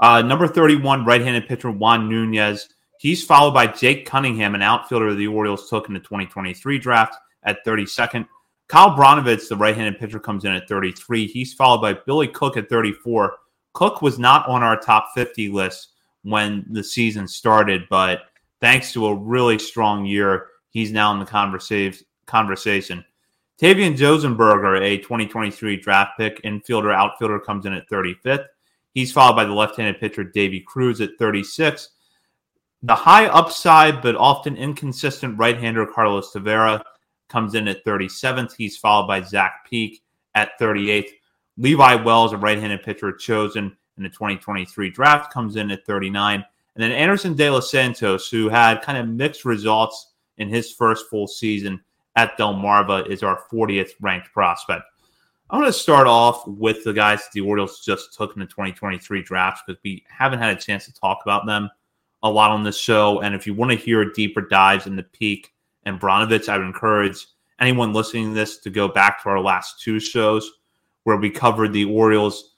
[0.00, 2.68] Uh, number 31, right handed pitcher Juan Nunez.
[2.98, 7.14] He's followed by Jake Cunningham, an outfielder the Orioles took in the 2023 draft
[7.44, 8.26] at 32nd.
[8.66, 11.28] Kyle Brnovich, the right handed pitcher, comes in at 33.
[11.28, 13.36] He's followed by Billy Cook at 34.
[13.72, 15.90] Cook was not on our top 50 list
[16.22, 18.22] when the season started, but
[18.60, 23.04] thanks to a really strong year, he's now in the conversation.
[23.64, 28.44] Tavian Josenberger, a 2023 draft pick, infielder, outfielder, comes in at 35th.
[28.92, 31.88] He's followed by the left-handed pitcher Davy Cruz at 36.
[32.82, 36.82] The high upside but often inconsistent right-hander Carlos Tavera
[37.30, 38.54] comes in at 37th.
[38.54, 40.02] He's followed by Zach Peek
[40.34, 41.12] at 38th.
[41.56, 46.44] Levi Wells, a right-handed pitcher chosen in the 2023 draft, comes in at 39.
[46.74, 51.08] And then Anderson De Los Santos, who had kind of mixed results in his first
[51.08, 51.82] full season,
[52.16, 54.84] at Delmarva is our 40th ranked prospect.
[55.50, 59.22] I want to start off with the guys the Orioles just took in the 2023
[59.22, 61.70] draft because we haven't had a chance to talk about them
[62.22, 63.20] a lot on this show.
[63.20, 65.52] And if you want to hear deeper dives into Peek
[65.84, 67.26] and Brnovich, I would encourage
[67.60, 70.50] anyone listening to this to go back to our last two shows
[71.04, 72.54] where we covered the Orioles,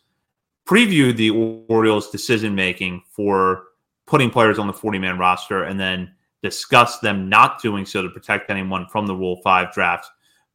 [0.65, 1.31] previewed the
[1.69, 3.65] Orioles' decision making for
[4.07, 8.09] putting players on the 40 man roster and then discussed them not doing so to
[8.09, 10.07] protect anyone from the Rule 5 draft.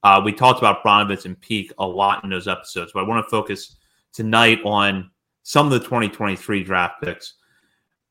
[0.04, 3.26] Uh, we talked about Brnovich and Peek a lot in those episodes, but I want
[3.26, 3.78] to focus
[4.14, 5.12] tonight on
[5.44, 7.36] some of the 2023 draft picks.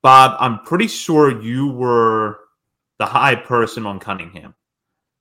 [0.02, 2.40] Bob, I'm pretty sure you were
[2.98, 4.54] the high person on Cunningham.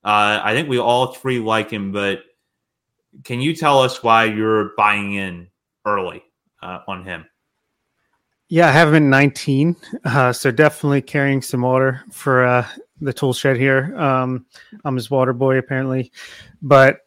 [0.04, 2.20] Uh, I think we all three like him, but
[3.24, 5.48] can you tell us why you're buying in
[5.84, 6.22] early
[6.62, 7.26] uh, on him?
[8.52, 9.76] Yeah, I have him at 19.
[10.04, 12.66] Uh, so definitely carrying some water for uh,
[13.00, 13.94] the tool shed here.
[13.96, 14.44] Um,
[14.84, 16.10] I'm his water boy, apparently.
[16.60, 16.98] But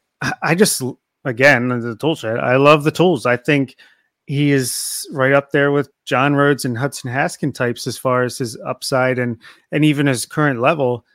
[0.42, 0.82] I just,
[1.26, 3.26] again, the tool shed, I love the tools.
[3.26, 3.76] I think
[4.26, 8.38] he is right up there with John Rhodes and Hudson Haskin types as far as
[8.38, 9.38] his upside and
[9.74, 11.06] and even his current level.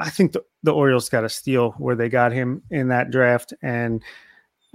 [0.00, 3.54] I think the, the Orioles got a steal where they got him in that draft.
[3.62, 4.02] And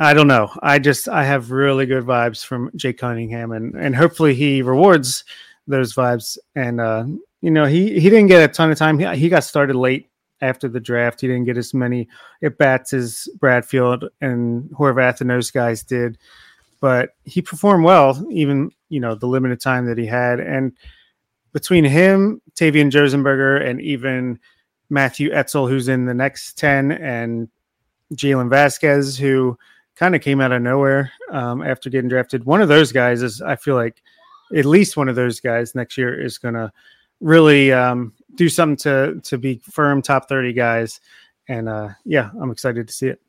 [0.04, 0.52] I don't know.
[0.62, 5.24] I just I have really good vibes from Jake Cunningham and and hopefully he rewards
[5.68, 6.38] those vibes.
[6.56, 7.06] And uh,
[7.42, 9.00] you know, he he didn't get a ton of time.
[9.00, 10.10] He, he got started late
[10.42, 11.22] after the draft.
[11.22, 12.10] He didn't get as many
[12.44, 16.18] at bats as Bradfield and Horvath and those guys did
[16.84, 20.42] but he performed well, even you know the limited time that he had.
[20.42, 20.74] And
[21.54, 24.38] between him, Tavian Josenberger, and even
[24.90, 27.48] Matthew Etzel, who's in the next ten, and
[28.16, 29.58] Jalen Vasquez, who
[29.96, 32.46] kind of came out of nowhere um, after getting drafted.
[32.46, 34.02] One of those guys is, I feel like,
[34.56, 36.72] at least one of those guys next year is going to
[37.22, 41.00] really um, do something to to be firm top thirty guys.
[41.48, 43.22] And uh, yeah, I'm excited to see it.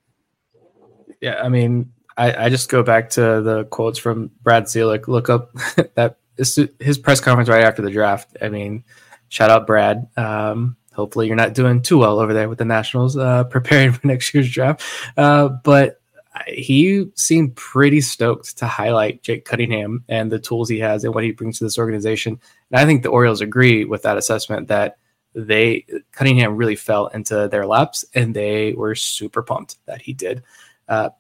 [1.21, 5.09] Yeah, I mean, I, I just go back to the quotes from Brad Ciolek.
[5.09, 5.53] Look up
[5.95, 8.37] that his press conference right after the draft.
[8.43, 8.85] I mean,
[9.29, 10.09] shout out Brad.
[10.17, 14.07] Um, hopefully you're not doing too well over there with the Nationals, uh, preparing for
[14.07, 14.83] next year's draft.
[15.17, 16.01] Uh, but
[16.49, 21.25] he seemed pretty stoked to highlight Jake Cunningham and the tools he has and what
[21.25, 22.41] he brings to this organization.
[22.71, 24.99] And I think the Orioles agree with that assessment that
[25.35, 30.43] they Cunningham really fell into their laps, and they were super pumped that he did.
[30.89, 31.11] Uh,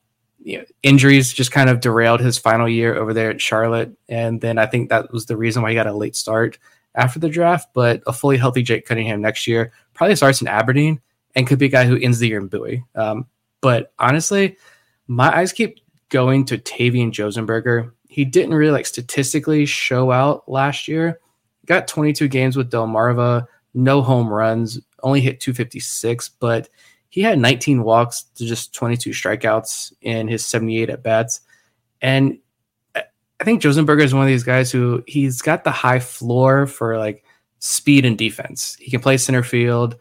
[0.42, 3.96] you know, injuries just kind of derailed his final year over there at Charlotte.
[4.08, 6.58] And then I think that was the reason why he got a late start
[6.94, 7.70] after the draft.
[7.72, 11.00] But a fully healthy Jake Cunningham next year probably starts in Aberdeen
[11.34, 12.84] and could be a guy who ends the year in Bowie.
[12.94, 13.26] Um,
[13.62, 14.58] but honestly,
[15.06, 17.92] my eyes keep going to Tavian Josenberger.
[18.08, 21.20] He didn't really like statistically show out last year.
[21.66, 26.68] Got 22 games with Delmarva, no home runs, only hit 256, but
[27.08, 31.40] he had 19 walks to just 22 strikeouts in his 78 at bats.
[32.00, 32.38] And
[32.94, 36.98] I think Josenberger is one of these guys who he's got the high floor for
[36.98, 37.24] like
[37.58, 38.76] speed and defense.
[38.80, 39.96] He can play center field.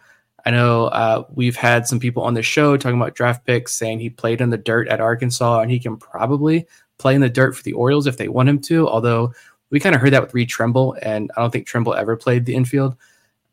[0.46, 4.00] I know uh, we've had some people on the show talking about draft picks saying
[4.00, 6.68] he played in the dirt at Arkansas and he can probably
[6.98, 8.88] play in the dirt for the Orioles if they want him to.
[8.88, 9.34] Although
[9.70, 12.46] we kind of heard that with Reed Trimble, and I don't think Trimble ever played
[12.46, 12.96] the infield.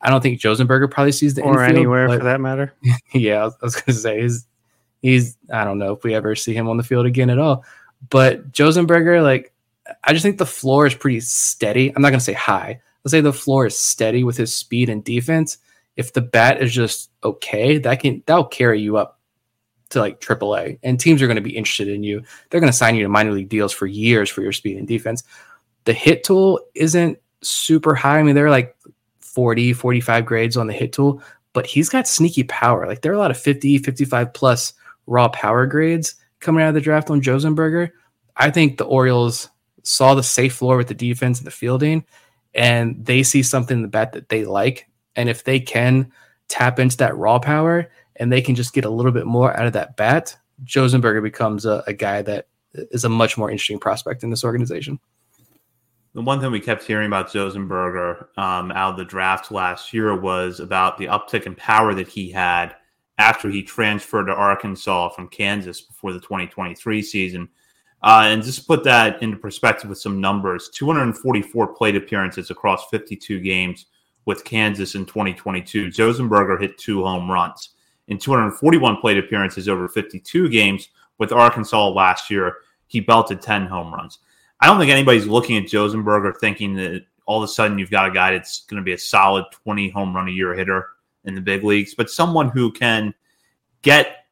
[0.03, 2.75] I don't think Josenberger probably sees the or infield, anywhere but, for that matter.
[3.13, 4.47] yeah, I was, was going to say he's
[5.03, 7.65] he's I don't know if we ever see him on the field again at all.
[8.09, 9.53] But Josenberger, like
[10.05, 11.95] I just think the floor is pretty steady.
[11.95, 12.81] I'm not going to say high.
[13.05, 15.59] Let's say the floor is steady with his speed and defense.
[16.01, 19.21] If the bat is just okay, that can that'll carry you up
[19.91, 22.23] to like AAA, and teams are going to be interested in you.
[22.49, 24.89] They're going to sign you to minor league deals for years for your speed and
[24.89, 25.23] defense.
[25.85, 28.19] The hit tool isn't super high.
[28.19, 28.77] I mean, they're like
[29.19, 31.23] 40, 45 grades on the hit tool,
[31.53, 32.87] but he's got sneaky power.
[32.87, 34.73] Like there are a lot of 50, 55 plus
[35.07, 37.91] raw power grades coming out of the draft on Josenberger.
[38.37, 39.51] I think the Orioles
[39.83, 42.05] saw the safe floor with the defense and the fielding,
[42.55, 44.90] and they see something in the bat that they like.
[45.17, 46.11] And if they can
[46.49, 49.67] tap into that raw power and they can just get a little bit more out
[49.67, 54.23] of that bat, Josenberger becomes a, a guy that is a much more interesting prospect
[54.23, 55.01] in this organization
[56.15, 60.19] the one thing we kept hearing about Josenberger um, out of the draft last year
[60.19, 62.75] was about the uptick in power that he had
[63.19, 67.49] after he transferred to Arkansas from Kansas before the 2023 season.
[68.03, 73.41] Uh, and just put that into perspective with some numbers 244 plate appearances across 52
[73.41, 73.87] games
[74.31, 75.89] with Kansas in 2022.
[75.89, 77.71] Josenberger hit two home runs.
[78.07, 83.93] In 241 plate appearances over 52 games with Arkansas last year, he belted 10 home
[83.93, 84.21] runs.
[84.61, 88.07] I don't think anybody's looking at Josenberger thinking that all of a sudden you've got
[88.07, 90.91] a guy that's going to be a solid 20 home run a year hitter
[91.25, 93.13] in the big leagues, but someone who can
[93.83, 94.27] get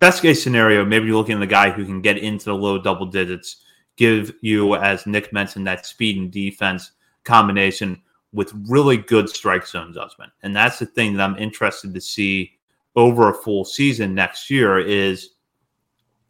[0.00, 2.82] best case scenario, maybe you're looking at the guy who can get into the low
[2.82, 3.62] double digits,
[3.96, 6.90] give you, as Nick mentioned, that speed and defense
[7.22, 8.02] combination
[8.34, 10.32] with really good strike zone adjustment.
[10.42, 12.58] And that's the thing that I'm interested to see
[12.96, 15.30] over a full season next year is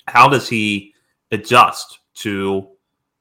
[0.06, 0.94] how does he
[1.32, 2.68] adjust to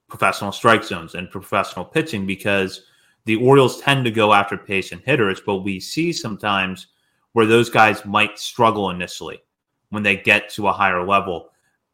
[0.09, 2.83] professional strike zones and professional pitching because
[3.25, 6.87] the Orioles tend to go after patient hitters, but we see sometimes
[7.31, 9.41] where those guys might struggle initially
[9.89, 11.49] when they get to a higher level.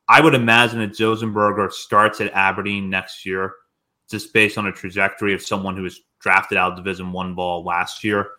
[0.08, 3.54] I would imagine that Josenberger starts at Aberdeen next year,
[4.10, 7.64] just based on a trajectory of someone who was drafted out of Division One ball
[7.64, 8.32] last year.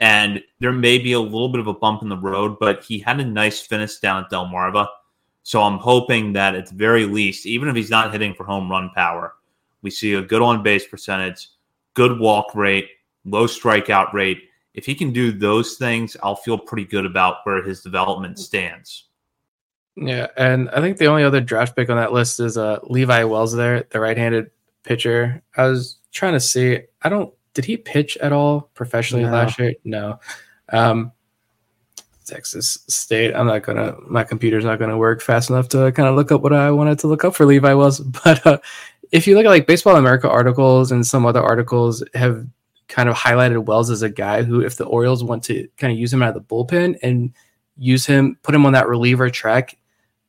[0.00, 2.98] And there may be a little bit of a bump in the road, but he
[2.98, 4.86] had a nice finish down at Delmarva.
[5.42, 8.70] So I'm hoping that at the very least, even if he's not hitting for home
[8.70, 9.34] run power,
[9.82, 11.48] we see a good on base percentage,
[11.92, 12.88] good walk rate,
[13.24, 14.48] low strikeout rate.
[14.72, 19.04] If he can do those things, I'll feel pretty good about where his development stands.
[19.96, 23.22] Yeah, and I think the only other draft pick on that list is uh, Levi
[23.24, 24.50] Wells there, the right-handed
[24.82, 25.42] pitcher.
[25.56, 26.80] I was trying to see.
[27.02, 27.34] I don't.
[27.52, 29.30] Did he pitch at all professionally no.
[29.30, 29.74] last year?
[29.84, 30.18] No.
[30.70, 31.12] Um,
[32.24, 33.34] Texas State.
[33.34, 33.96] I'm not gonna.
[34.08, 36.98] My computer's not gonna work fast enough to kind of look up what I wanted
[37.00, 38.00] to look up for Levi Wells.
[38.24, 38.58] But uh,
[39.12, 42.46] if you look at like Baseball America articles and some other articles have
[42.88, 45.98] kind of highlighted Wells as a guy who, if the Orioles want to kind of
[45.98, 47.32] use him out of the bullpen and
[47.76, 49.78] use him, put him on that reliever track,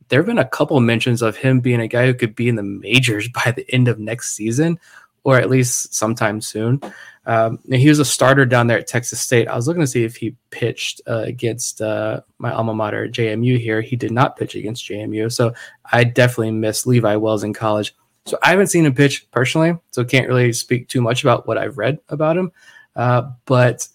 [0.09, 2.55] there have been a couple mentions of him being a guy who could be in
[2.55, 4.79] the majors by the end of next season,
[5.26, 6.80] or at least sometime soon.
[7.26, 9.47] Um, he was a starter down there at Texas State.
[9.47, 13.59] I was looking to see if he pitched uh, against uh, my alma mater, JMU.
[13.59, 15.53] Here, he did not pitch against JMU, so
[15.91, 17.95] I definitely miss Levi Wells in college.
[18.28, 21.57] So I haven't seen him pitch personally, so can't really speak too much about what
[21.57, 22.51] I've read about him.
[22.95, 23.88] Uh, but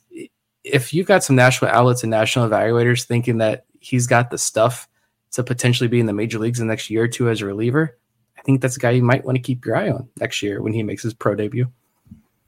[0.64, 4.88] if you've got some national outlets and national evaluators thinking that he's got the stuff
[5.32, 7.46] to potentially be in the major leagues in the next year or two as a
[7.46, 7.96] reliever,
[8.40, 10.62] I think that's a guy you might want to keep your eye on next year
[10.62, 11.70] when he makes his pro debut.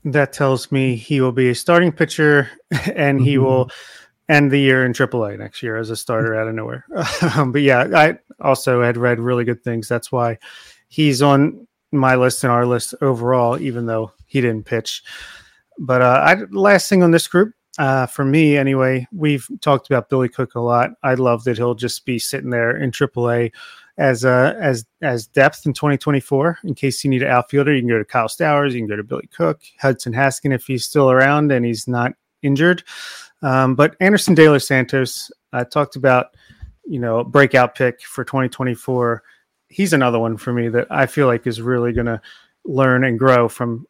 [0.05, 2.51] That tells me he will be a starting pitcher
[2.95, 3.45] and he mm-hmm.
[3.45, 3.71] will
[4.29, 6.87] end the year in AAA next year as a starter out of nowhere.
[7.37, 9.87] Um, but yeah, I also had read really good things.
[9.87, 10.39] That's why
[10.89, 15.03] he's on my list and our list overall, even though he didn't pitch.
[15.79, 20.09] But uh, I, last thing on this group, uh, for me anyway, we've talked about
[20.09, 20.91] Billy Cook a lot.
[21.03, 23.53] I love that he'll just be sitting there in AAA
[23.99, 26.59] as uh, as as depth in 2024.
[26.65, 28.97] In case you need an outfielder, you can go to Kyle Stowers, you can go
[28.97, 32.13] to Billy Cook, Hudson Haskin if he's still around and he's not
[32.43, 32.83] injured.
[33.43, 36.37] Um, but Anderson De Los Santos, I talked about,
[36.85, 39.23] you know, breakout pick for 2024.
[39.69, 42.21] He's another one for me that I feel like is really going to
[42.65, 43.87] learn and grow from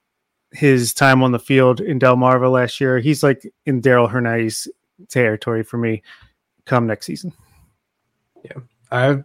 [0.53, 2.99] his time on the field in Delmarva last year.
[2.99, 4.69] He's like in Darell Hernaiz
[5.09, 6.03] territory for me
[6.65, 7.33] come next season.
[8.45, 8.61] Yeah.
[8.91, 9.25] I've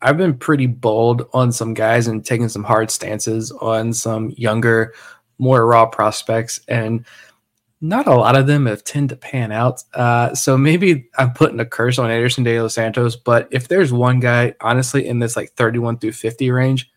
[0.00, 4.94] I've been pretty bold on some guys and taking some hard stances on some younger,
[5.38, 7.04] more raw prospects, and
[7.80, 9.82] not a lot of them have tend to pan out.
[9.94, 13.92] Uh, so maybe I'm putting a curse on Anderson De Los Santos, but if there's
[13.92, 16.90] one guy, honestly, in this like 31 through 50 range,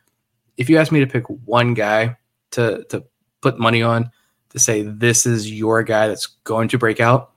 [0.58, 2.18] if you ask me to pick one guy
[2.52, 3.04] to to
[3.42, 4.12] put money on
[4.50, 7.32] to say this is your guy that's going to break out,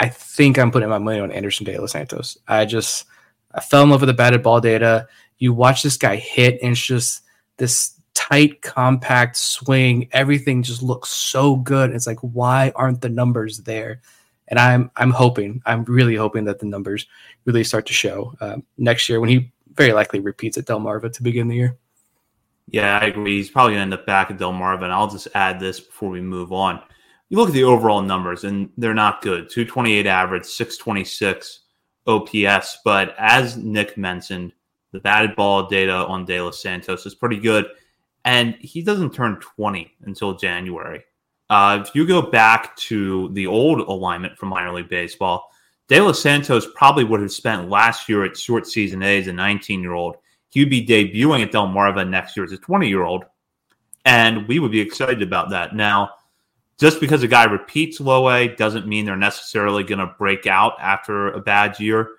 [0.00, 2.36] I think I'm putting my money on Anderson De Los Santos.
[2.48, 3.06] I just
[3.56, 5.08] I fell in love with the batted ball data.
[5.38, 7.22] You watch this guy hit, and it's just
[7.56, 10.08] this tight, compact swing.
[10.12, 11.90] Everything just looks so good.
[11.90, 14.02] It's like, why aren't the numbers there?
[14.48, 17.06] And I'm I'm hoping, I'm really hoping that the numbers
[17.46, 21.22] really start to show uh, next year when he very likely repeats at Delmarva to
[21.22, 21.76] begin the year.
[22.68, 23.36] Yeah, I agree.
[23.36, 24.84] He's probably going to end up back at Delmarva.
[24.84, 26.80] And I'll just add this before we move on.
[27.28, 31.60] You look at the overall numbers, and they're not good 228 average, 626
[32.06, 32.78] OPS.
[32.84, 34.52] But as Nick mentioned,
[34.92, 37.66] the batted ball data on De Los Santos is pretty good.
[38.24, 41.04] And he doesn't turn 20 until January.
[41.48, 45.48] Uh, if you go back to the old alignment from minor league baseball,
[45.88, 49.32] De Los Santos probably would have spent last year at short season A as a
[49.32, 50.16] 19 year old
[50.56, 53.24] he would be debuting at Del Delmarva next year as a 20 year old.
[54.06, 55.74] And we would be excited about that.
[55.74, 56.12] Now,
[56.78, 60.74] just because a guy repeats low A doesn't mean they're necessarily going to break out
[60.80, 62.10] after a bad year.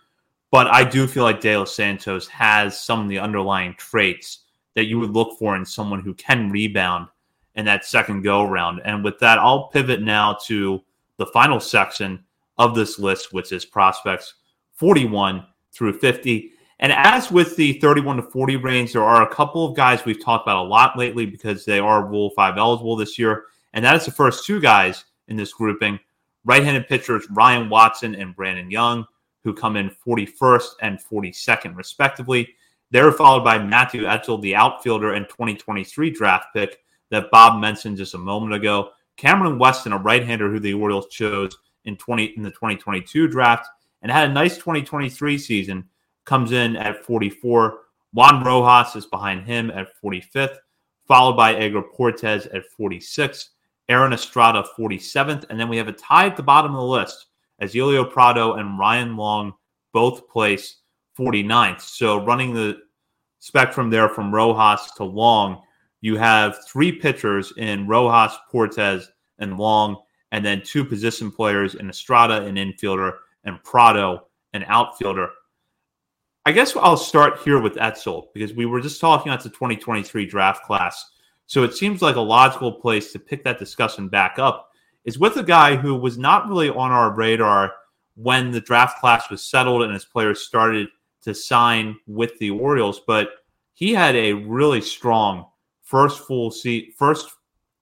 [0.50, 4.46] But I do feel like De Los Santos has some of the underlying traits
[4.76, 7.08] that you would look for in someone who can rebound
[7.56, 8.82] in that second go around.
[8.86, 10.82] And with that, I'll pivot now to
[11.18, 12.24] the final section
[12.58, 14.36] of this list, which is prospects
[14.74, 16.52] 41 through 50.
[16.80, 20.24] And as with the 31 to 40 range, there are a couple of guys we've
[20.24, 23.46] talked about a lot lately because they are Rule 5 eligible this year.
[23.74, 26.00] And that is the first two guys in this grouping
[26.46, 29.06] right handed pitchers Ryan Watson and Brandon Young,
[29.44, 32.56] who come in 41st and 42nd, respectively.
[32.90, 38.14] They're followed by Matthew Etzel, the outfielder and 2023 draft pick that Bob mentioned just
[38.14, 38.92] a moment ago.
[39.18, 43.68] Cameron Weston, a right hander who the Orioles chose in 20 in the 2022 draft
[44.02, 45.84] and had a nice 2023 season
[46.26, 47.80] comes in at 44.
[48.14, 50.58] Juan Rojas is behind him at 45th,
[51.08, 53.50] followed by Edgar Portes at 46,
[53.90, 57.28] Aaron Estrada 47th, and then we have a tie at the bottom of the list
[57.60, 59.54] as Elio Prado and Ryan Long
[59.94, 60.78] both place
[61.18, 61.82] 49th.
[61.82, 62.78] So running the
[63.40, 65.62] spectrum there from Rojas to Long,
[66.02, 69.10] you have three pitchers in Rojas, Portes,
[69.40, 69.98] and Long,
[70.32, 73.14] and then two position players in Estrada, an infielder,
[73.46, 75.30] and Prado, an outfielder.
[76.46, 80.26] I guess I'll start here with Etzel because we were just talking about the 2023
[80.26, 81.04] draft class.
[81.48, 84.70] So it seems like a logical place to pick that discussion back up
[85.06, 87.74] is with a guy who was not really on our radar
[88.16, 90.90] when the draft class was settled and his players started
[91.22, 93.30] to sign with the Orioles, but
[93.74, 95.46] he had a really strong
[95.84, 97.32] first full seat, first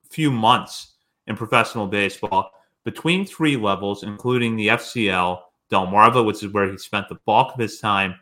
[0.10, 0.94] few months
[1.26, 2.52] in professional baseball
[2.84, 5.40] between three levels, including the FCL,
[5.72, 8.14] Delmarva, which is where he spent the bulk of his time,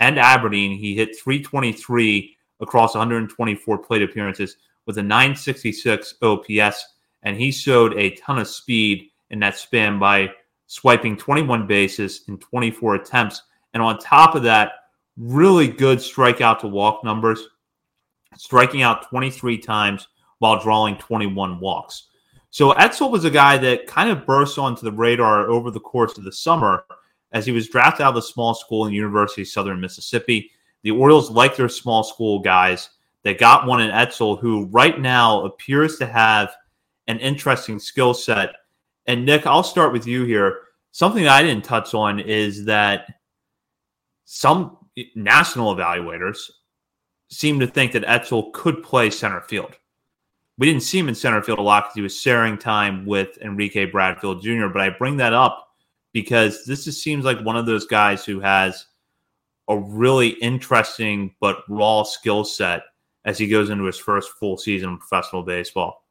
[0.00, 0.76] and Aberdeen.
[0.76, 4.56] He hit 323 across 124 plate appearances
[4.88, 10.30] with a 966 OPS, and he showed a ton of speed in that span by
[10.66, 13.42] swiping 21 bases in 24 attempts.
[13.74, 14.72] And on top of that,
[15.18, 17.48] really good strikeout to walk numbers,
[18.38, 20.08] striking out 23 times
[20.38, 22.08] while drawing 21 walks.
[22.48, 26.16] So Etzel was a guy that kind of burst onto the radar over the course
[26.16, 26.84] of the summer
[27.32, 30.50] as he was drafted out of a small school in University of Southern Mississippi.
[30.82, 32.88] The Orioles like their small school guys.
[33.24, 36.50] They got one in Etzel who right now appears to have
[37.06, 38.54] an interesting skill set.
[39.06, 40.60] And Nick, I'll start with you here.
[40.92, 43.06] Something I didn't touch on is that
[44.24, 44.76] some
[45.14, 46.50] national evaluators
[47.30, 49.76] seem to think that Etzel could play center field
[50.58, 53.38] we didn't see him in center field a lot because he was sharing time with
[53.40, 54.66] Enrique Bradfield Jr.
[54.66, 55.68] But I bring that up
[56.12, 58.86] because this just seems like one of those guys who has
[59.68, 62.82] a really interesting but raw skill set
[63.28, 66.02] as he goes into his first full season of professional baseball.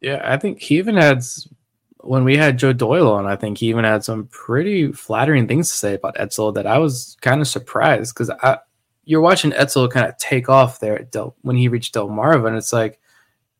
[0.00, 1.22] Yeah, I think he even had
[2.00, 3.26] when we had Joe Doyle on.
[3.26, 6.78] I think he even had some pretty flattering things to say about Etzel that I
[6.78, 8.58] was kind of surprised because I
[9.04, 12.72] you're watching Etzel kind of take off there Del, when he reached Delmarva, and it's
[12.72, 12.98] like,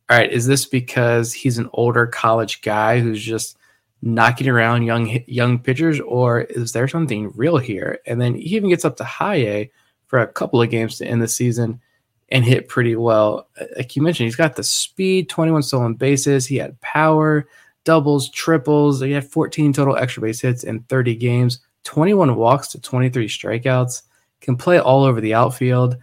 [0.08, 3.58] all right, is this because he's an older college guy who's just
[4.00, 7.98] knocking around young young pitchers, or is there something real here?
[8.06, 9.70] And then he even gets up to high A
[10.06, 11.82] for a couple of games to end the season
[12.30, 13.48] and hit pretty well.
[13.76, 17.48] Like you mentioned, he's got the speed, 21 stolen bases, he had power,
[17.84, 22.80] doubles, triples, he had 14 total extra base hits in 30 games, 21 walks to
[22.80, 24.02] 23 strikeouts
[24.40, 25.96] can play all over the outfield.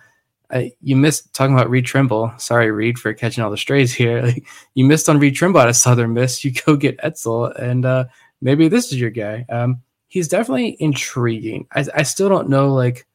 [0.50, 2.32] Uh, you missed talking about Reed Trimble.
[2.38, 4.22] Sorry, Reed, for catching all the strays here.
[4.34, 4.46] Like,
[4.76, 6.44] you missed on Reed Trimble out of Southern Miss.
[6.44, 8.06] You go get Etzel, and uh,
[8.42, 9.46] maybe this is your guy.
[9.50, 11.68] Um, he's definitely intriguing.
[11.72, 13.08] I, I still don't know like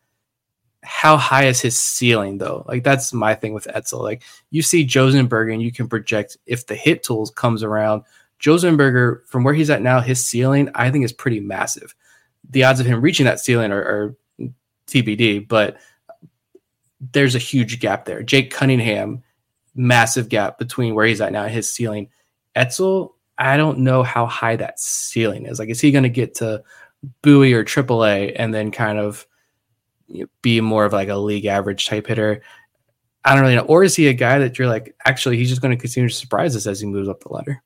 [0.84, 2.64] how high is his ceiling though.
[2.68, 4.02] Like that's my thing with Etzel.
[4.02, 8.02] Like you see Josenberger, and you can project if the hit tools comes around.
[8.40, 11.94] Josenberger, from where he's at now, his ceiling I think is pretty massive.
[12.48, 14.16] The odds of him reaching that ceiling are, are
[14.86, 15.78] TBD, but
[17.12, 18.22] there's a huge gap there.
[18.22, 19.22] Jake Cunningham,
[19.74, 22.08] massive gap between where he's at now and his ceiling.
[22.54, 25.58] Etzel, I don't know how high that ceiling is.
[25.58, 26.62] Like, is he going to get to
[27.22, 29.26] Bowie or AAA and then kind of
[30.08, 32.42] you know, be more of like a league average type hitter?
[33.24, 33.62] I don't really know.
[33.62, 36.14] Or is he a guy that you're like, actually, he's just going to continue to
[36.14, 37.62] surprise us as he moves up the ladder?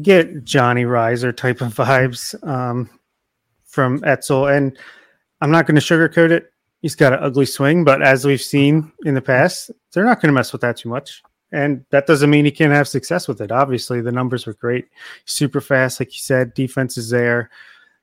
[0.00, 2.88] Get Johnny Rizer type of vibes um,
[3.64, 4.46] from Etzel.
[4.48, 4.78] And
[5.40, 6.52] I'm not going to sugarcoat it.
[6.82, 10.28] He's got an ugly swing, but as we've seen in the past, they're not going
[10.28, 11.22] to mess with that too much.
[11.52, 13.52] And that doesn't mean he can't have success with it.
[13.52, 14.86] Obviously, the numbers were great.
[15.24, 16.54] Super fast, like you said.
[16.54, 17.50] Defense is there.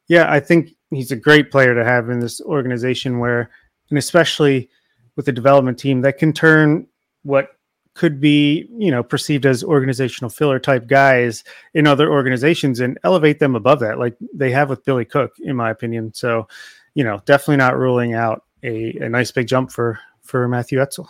[0.08, 3.50] Yeah, I think he's a great player to have in this organization where,
[3.90, 4.70] and especially
[5.16, 6.88] with the development team that can turn
[7.24, 7.50] what
[7.94, 11.44] could be, you know, perceived as organizational filler type guys
[11.76, 15.56] in other organizations and elevate them above that, like they have with Billy Cook, in
[15.56, 16.12] my opinion.
[16.14, 16.48] So
[16.94, 21.10] you know, definitely not ruling out a, a nice big jump for for Matthew Etzel.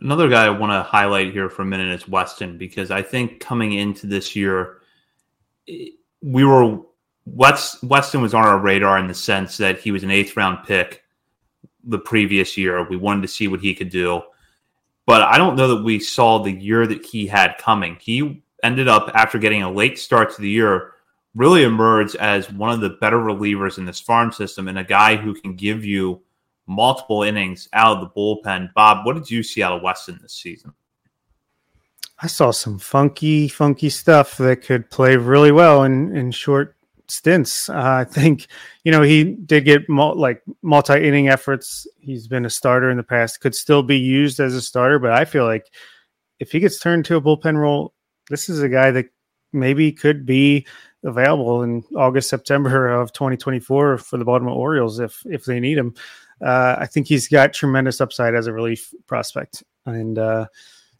[0.00, 3.40] Another guy I want to highlight here for a minute is Weston because I think
[3.40, 4.78] coming into this year,
[6.22, 6.80] we were
[7.26, 10.66] West, Weston was on our radar in the sense that he was an eighth round
[10.66, 11.04] pick
[11.84, 12.86] the previous year.
[12.88, 14.22] We wanted to see what he could do,
[15.06, 17.96] but I don't know that we saw the year that he had coming.
[18.00, 20.92] He ended up after getting a late start to the year
[21.34, 25.16] really emerged as one of the better relievers in this farm system and a guy
[25.16, 26.20] who can give you
[26.66, 28.72] multiple innings out of the bullpen.
[28.74, 30.72] Bob, what did you see out of Weston this season?
[32.22, 36.76] I saw some funky, funky stuff that could play really well in, in short
[37.10, 37.68] stints.
[37.68, 38.46] Uh, I think,
[38.84, 41.86] you know, he did get mul- like multi inning efforts.
[41.98, 45.12] He's been a starter in the past, could still be used as a starter, but
[45.12, 45.66] I feel like
[46.38, 47.92] if he gets turned to a bullpen role,
[48.28, 49.06] this is a guy that
[49.52, 50.66] maybe could be
[51.04, 55.94] available in August, September of 2024 for the Baltimore Orioles if if they need him.
[56.40, 60.46] Uh, I think he's got tremendous upside as a relief prospect, and uh,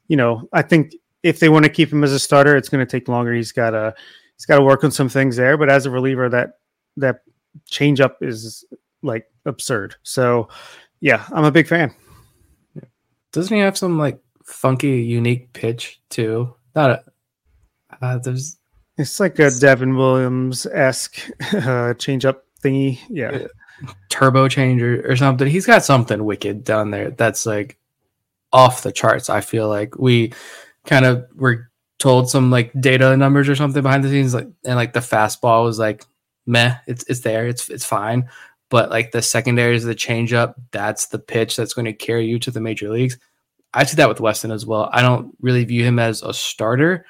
[0.08, 2.84] you know I think if they want to keep him as a starter, it's going
[2.84, 3.32] to take longer.
[3.32, 3.94] He's got to
[4.40, 6.52] he's got to work on some things there, but as a reliever, that
[6.96, 7.16] that
[7.66, 8.64] change up is
[9.02, 9.96] like absurd.
[10.02, 10.48] So
[11.00, 11.94] yeah, I'm a big fan.
[13.32, 16.54] Doesn't he have some like funky, unique pitch too?
[16.74, 17.04] Not a,
[18.00, 18.56] uh, there's
[18.96, 21.20] it's like a Devin Williams esque
[21.52, 22.98] uh, change up thingy.
[23.10, 23.46] Yeah.
[24.08, 25.48] turbo change or, or something.
[25.48, 27.76] He's got something wicked down there that's like
[28.54, 29.28] off the charts.
[29.28, 30.32] I feel like we
[30.86, 31.69] kind of were
[32.00, 35.64] told some like data numbers or something behind the scenes, like and like the fastball
[35.64, 36.04] was like
[36.46, 38.28] meh, it's it's there, it's it's fine.
[38.70, 42.50] But like the secondaries, the changeup, that's the pitch that's going to carry you to
[42.50, 43.18] the major leagues.
[43.74, 44.88] I see that with Weston as well.
[44.92, 47.04] I don't really view him as a starter.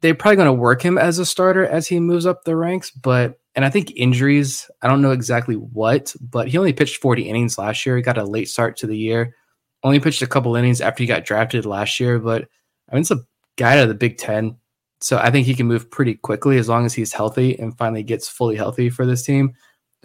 [0.00, 2.90] They're probably going to work him as a starter as he moves up the ranks,
[2.90, 7.22] but and I think injuries, I don't know exactly what, but he only pitched 40
[7.22, 7.96] innings last year.
[7.96, 9.34] He got a late start to the year.
[9.82, 12.48] Only pitched a couple innings after he got drafted last year, but
[12.90, 13.24] I mean, it's a
[13.56, 14.56] guy out of the Big Ten.
[15.00, 18.02] So I think he can move pretty quickly as long as he's healthy and finally
[18.02, 19.54] gets fully healthy for this team.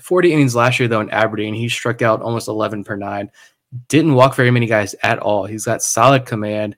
[0.01, 3.29] 40 innings last year, though, in Aberdeen, he struck out almost 11 per nine.
[3.87, 5.45] Didn't walk very many guys at all.
[5.45, 6.75] He's got solid command.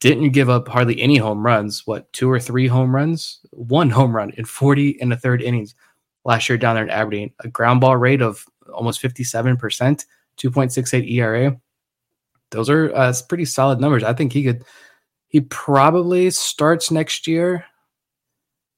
[0.00, 1.86] Didn't give up hardly any home runs.
[1.86, 3.40] What, two or three home runs?
[3.50, 5.74] One home run in 40 and a third innings
[6.24, 7.32] last year down there in Aberdeen.
[7.40, 11.58] A ground ball rate of almost 57%, 2.68 ERA.
[12.50, 14.04] Those are uh, pretty solid numbers.
[14.04, 14.64] I think he could,
[15.34, 17.64] he probably starts next year.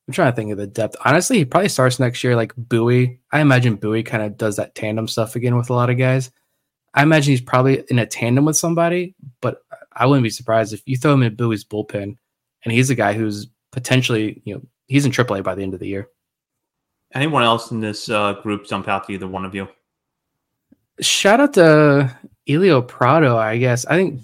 [0.09, 0.97] I'm trying to think of the depth.
[1.05, 3.21] Honestly, he probably starts next year like Bowie.
[3.31, 6.31] I imagine Bowie kind of does that tandem stuff again with a lot of guys.
[6.95, 9.59] I imagine he's probably in a tandem with somebody, but
[9.93, 12.17] I wouldn't be surprised if you throw him in Bowie's bullpen
[12.65, 15.81] and he's a guy who's potentially, you know, he's in AAA by the end of
[15.81, 16.09] the year.
[17.13, 19.69] Anyone else in this uh, group jump out to either one of you?
[21.03, 22.17] Shout out to
[22.49, 23.85] Elio Prado, I guess.
[23.85, 24.23] I think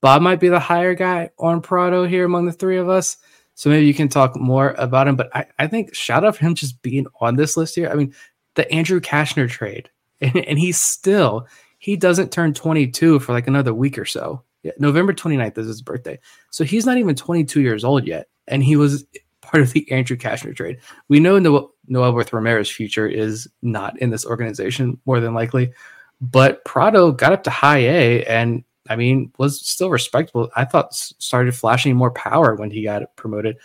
[0.00, 3.16] Bob might be the higher guy on Prado here among the three of us.
[3.54, 5.16] So maybe you can talk more about him.
[5.16, 7.90] But I, I think shout out for him just being on this list here.
[7.90, 8.14] I mean,
[8.54, 9.90] the Andrew Cashner trade,
[10.20, 11.46] and, and he's still
[11.78, 14.42] he doesn't turn 22 for like another week or so.
[14.62, 16.18] Yeah, November 29th is his birthday.
[16.50, 18.28] So he's not even 22 years old yet.
[18.48, 19.04] And he was
[19.40, 20.78] part of the Andrew Cashner trade.
[21.08, 25.72] We know Noel, Noelberth Romero's future is not in this organization, more than likely.
[26.20, 30.50] But Prado got up to high A and I mean, was still respectable.
[30.56, 33.56] I thought started flashing more power when he got promoted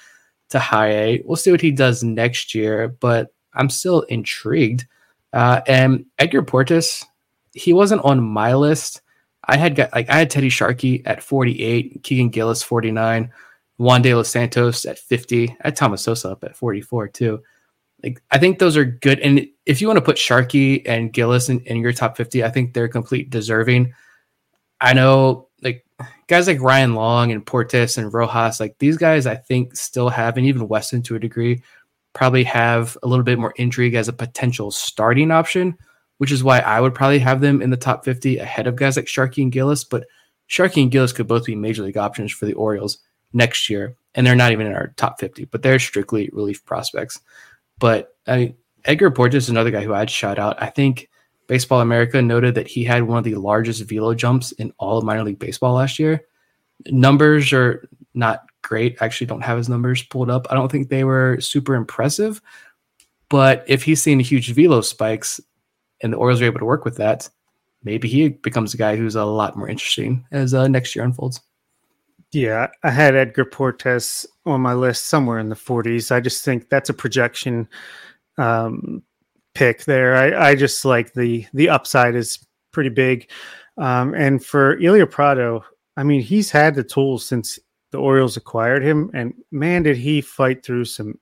[0.49, 1.21] to high A.
[1.25, 4.85] We'll see what he does next year, but I'm still intrigued.
[5.33, 7.05] Uh, and Edgar Portes,
[7.53, 9.01] he wasn't on my list.
[9.45, 13.31] I had got like I had Teddy Sharkey at 48, Keegan Gillis 49,
[13.77, 15.49] Juan De Los Santos at 50.
[15.49, 17.41] I had Thomas Sosa up at 44 too.
[18.03, 19.19] Like I think those are good.
[19.19, 22.49] And if you want to put Sharkey and Gillis in, in your top 50, I
[22.49, 23.93] think they're complete deserving.
[24.81, 25.85] I know like
[26.27, 30.37] guys like Ryan Long and Portes and Rojas, like these guys, I think still have,
[30.37, 31.61] and even Weston to a degree,
[32.13, 35.77] probably have a little bit more intrigue as a potential starting option,
[36.17, 38.97] which is why I would probably have them in the top 50 ahead of guys
[38.97, 39.83] like Sharkey and Gillis.
[39.83, 40.05] But
[40.47, 42.99] Sharkey and Gillis could both be major league options for the Orioles
[43.33, 47.19] next year, and they're not even in our top 50, but they're strictly relief prospects.
[47.79, 48.55] But I mean,
[48.85, 50.61] Edgar Portes is another guy who I'd shout out.
[50.61, 51.09] I think
[51.47, 55.03] Baseball America noted that he had one of the largest velo jumps in all of
[55.03, 56.21] minor league baseball last year.
[56.87, 58.97] Numbers are not great.
[59.01, 60.47] I actually don't have his numbers pulled up.
[60.49, 62.41] I don't think they were super impressive.
[63.29, 65.39] But if he's seeing huge velo spikes
[66.01, 67.29] and the Orioles are able to work with that,
[67.83, 71.41] maybe he becomes a guy who's a lot more interesting as uh, next year unfolds.
[72.31, 76.11] Yeah, I had Edgar Portes on my list somewhere in the 40s.
[76.11, 77.67] I just think that's a projection
[78.37, 79.03] um,
[79.55, 80.15] pick there.
[80.15, 83.29] I, I just like the the upside is pretty big.
[83.77, 85.63] Um, and for Elio Prado,
[85.97, 87.59] I mean, he's had the tools since
[87.91, 91.17] the Orioles acquired him, and man, did he fight through some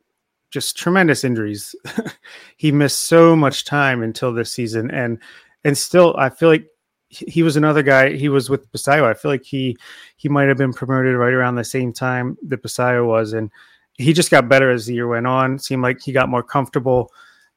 [0.51, 1.73] just tremendous injuries.
[2.57, 5.17] he missed so much time until this season, and
[5.63, 6.67] and still, I feel like
[7.07, 8.13] he was another guy.
[8.13, 9.03] He was with Basallo.
[9.03, 9.77] I feel like he
[10.17, 13.49] he might have been promoted right around the same time that Basallo was, and
[13.97, 15.57] he just got better as the year went on.
[15.57, 17.11] Seemed like he got more comfortable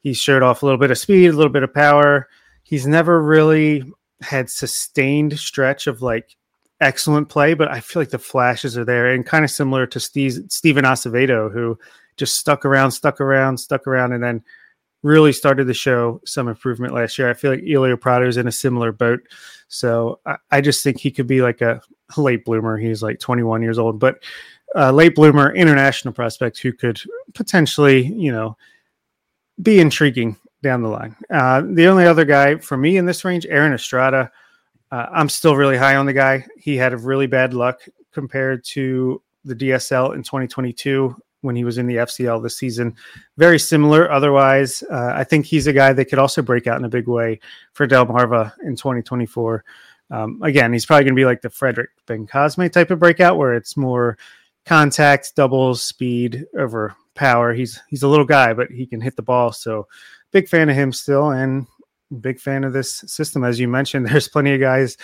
[0.05, 2.29] he showed off a little bit of speed, a little bit of power.
[2.63, 3.91] He's never really
[4.21, 6.37] had sustained stretch of like
[6.81, 9.99] excellent play, but I feel like the flashes are there and kind of similar to
[9.99, 11.79] Steve, Steven Acevedo, who
[12.17, 14.45] just stuck around, stuck around, stuck around, and then
[15.03, 17.31] really started to show some improvement last year.
[17.31, 19.21] I feel like Elio Prado is in a similar boat.
[19.69, 21.81] So I, I, just think he could be like a
[22.17, 22.77] late bloomer.
[22.77, 24.23] He's like 21 years old, but
[24.75, 27.01] a late bloomer international prospect who could
[27.33, 28.57] potentially, you know,
[29.63, 31.15] be intriguing down the line.
[31.31, 34.31] Uh, the only other guy for me in this range, Aron Estrada.
[34.91, 36.45] Uh, I'm still really high on the guy.
[36.57, 37.81] He had a really bad luck
[38.13, 42.97] compared to the DSL in 2022 when he was in the FCL this season.
[43.37, 44.11] Very similar.
[44.11, 47.07] Otherwise, uh, I think he's a guy that could also break out in a big
[47.07, 47.39] way
[47.73, 49.65] for Delmarva in 2024.
[50.11, 53.55] Um, again, he's probably going to be like the Frederick Bencosme type of breakout, where
[53.55, 54.17] it's more
[54.65, 57.53] contact, doubles, speed over power.
[57.53, 59.53] He's he's a little guy, but he can hit the ball.
[59.53, 59.87] So
[60.33, 61.67] big fan of him still, and
[62.21, 63.45] big fan of this system.
[63.45, 64.97] As you mentioned, there's plenty of guys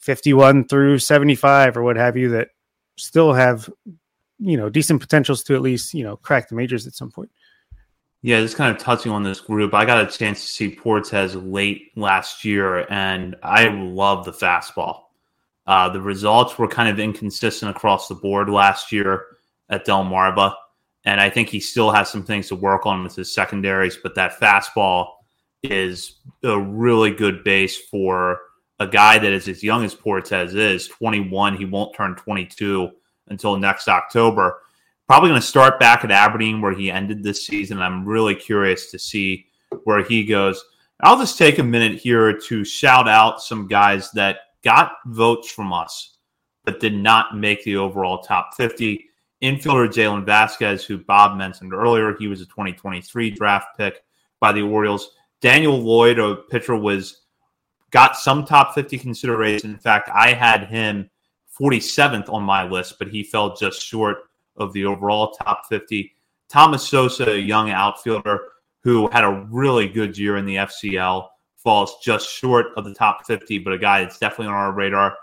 [0.00, 2.48] 51 through 75 or what have you that
[2.96, 3.68] still have,
[4.38, 7.30] you know, decent potentials to at least, you know, crack the majors at some point.
[8.22, 11.36] Yeah, just kind of touching on this group, I got a chance to see Portes
[11.36, 15.02] late last year, and I love the fastball.
[15.68, 19.26] Uh, the results were kind of inconsistent across the board last year
[19.68, 20.54] at Del Delmarva,
[21.08, 24.14] and I think he still has some things to work on with his secondaries, but
[24.16, 25.12] that fastball
[25.62, 28.40] is a really good base for
[28.78, 31.56] a guy that is as young as Portes is 21.
[31.56, 32.90] He won't turn 22
[33.28, 34.60] until next October.
[35.06, 37.80] Probably going to start back at Aberdeen where he ended this season.
[37.80, 39.46] I'm really curious to see
[39.84, 40.62] where he goes.
[41.00, 45.72] I'll just take a minute here to shout out some guys that got votes from
[45.72, 46.18] us
[46.66, 49.07] but did not make the overall top 50.
[49.42, 54.02] Infielder Jalen Vasquez, who Bob mentioned earlier, he was a 2023 draft pick
[54.40, 55.12] by the Orioles.
[55.40, 57.22] Daniel Lloyd, a pitcher, was
[57.90, 59.70] got some top 50 consideration.
[59.70, 61.08] In fact, I had him
[61.58, 64.18] 47th on my list, but he fell just short
[64.56, 66.12] of the overall top 50.
[66.48, 68.40] Thomas Sosa, a young outfielder
[68.80, 73.26] who had a really good year in the FCL, falls just short of the top
[73.26, 75.16] 50, but a guy that's definitely on our radar.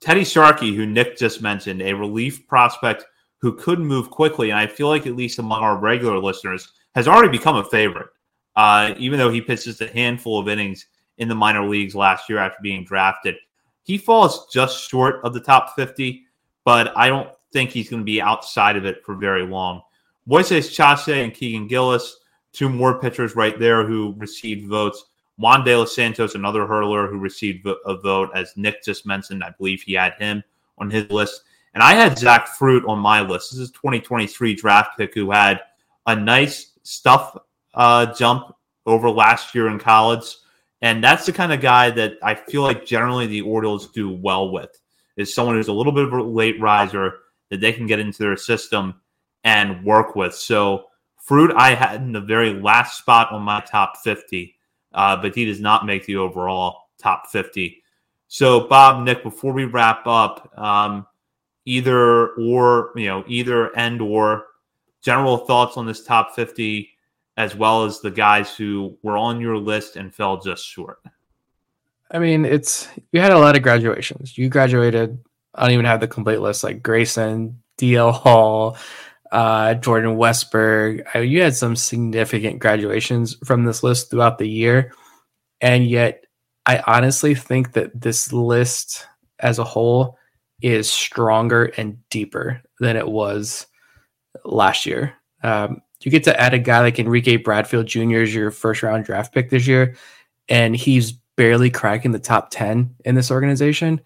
[0.00, 3.04] Teddy Sharkey, who Nick just mentioned, a relief prospect
[3.40, 7.06] who could move quickly, and I feel like at least among our regular listeners, has
[7.06, 8.08] already become a favorite.
[8.56, 10.86] Uh, even though he pitches a handful of innings
[11.18, 13.36] in the minor leagues last year after being drafted.
[13.82, 16.24] He falls just short of the top 50,
[16.64, 19.82] but I don't think he's going to be outside of it for very long.
[20.28, 22.18] Moises Chace and Keegan Gillis,
[22.52, 25.04] two more pitchers right there who received votes.
[25.38, 29.44] Juan De Los Santos, another hurler who received a vote, as Nick just mentioned.
[29.44, 30.42] I believe he had him
[30.78, 31.42] on his list.
[31.74, 33.52] And I had Zach Fruit on my list.
[33.52, 35.60] This is 2023 draft pick who had
[36.06, 37.36] a nice stuff
[37.74, 38.54] uh, jump
[38.86, 40.36] over last year in college.
[40.80, 44.50] And that's the kind of guy that I feel like generally the Orioles do well
[44.50, 44.70] with
[45.16, 47.18] is someone who's a little bit of a late riser
[47.50, 49.00] that they can get into their system
[49.44, 50.34] and work with.
[50.34, 50.84] So
[51.16, 54.54] Fruit, I had in the very last spot on my top 50,
[54.94, 57.82] uh, but he does not make the overall top 50.
[58.28, 61.06] So Bob, Nick, before we wrap up, um,
[61.68, 64.46] either or, you know, either and or
[65.02, 66.88] general thoughts on this top 50
[67.36, 70.98] as well as the guys who were on your list and fell just short?
[72.10, 74.36] I mean, it's you had a lot of graduations.
[74.38, 75.18] You graduated.
[75.54, 76.64] I don't even have the complete list.
[76.64, 78.78] Like Grayson, DL Hall,
[79.30, 84.92] uh, Jordan Westburg I, you had some significant graduations from this list throughout the year,
[85.60, 86.24] and yet
[86.64, 89.06] I honestly think that this list
[89.38, 90.17] as a whole
[90.62, 93.66] is stronger and deeper than it was
[94.44, 95.14] last year.
[95.42, 98.18] Um, you get to add a guy like Enrique Bradfield Jr.
[98.18, 99.96] as your first round draft pick this year,
[100.48, 104.00] and he's barely cracking the top 10 in this organization.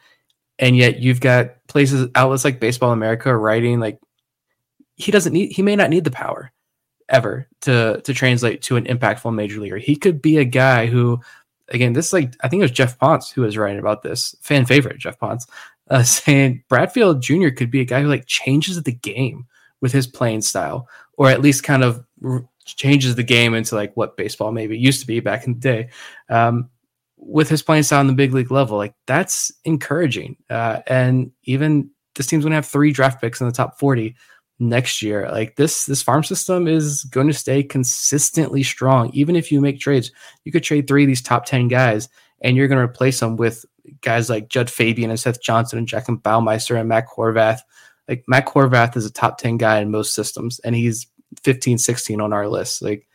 [0.59, 3.99] And yet you've got places, outlets like Baseball America writing like
[4.97, 6.53] he doesn't need, he may not need the power
[7.09, 9.79] ever to to translate to an impactful major leaguer.
[9.79, 11.21] He could be a guy who,
[11.69, 14.35] again, this is like I think it was Geoff Pontes who was writing about this
[14.41, 15.47] fan favorite Geoff Pontes,
[15.93, 17.51] uh, saying Bradfield Jr.
[17.51, 19.47] could be a guy who like changes the game
[19.81, 22.05] with his playing style, or at least kind of
[22.65, 25.91] changes the game into like what baseball maybe used to be back in the day.
[26.29, 26.71] Um,
[27.17, 30.37] with his playing style on the big league level, like that's encouraging.
[30.51, 34.17] Uh, and even this team's going to have three draft picks in the top 40
[34.59, 35.31] next year.
[35.31, 39.11] Like this, this farm system is going to stay consistently strong.
[39.13, 40.11] Even if you make trades,
[40.45, 42.09] you could trade three of these top 10 guys
[42.41, 43.65] and you're going to replace them with
[44.01, 47.61] guys like Jud Fabian and Seth Johnson and Jackson Baumeister and Mac Horvath
[48.09, 51.07] like Mac Horvath is a top 10 guy in most systems and he's
[51.43, 52.83] 15, 16 on our list.
[52.83, 53.07] Like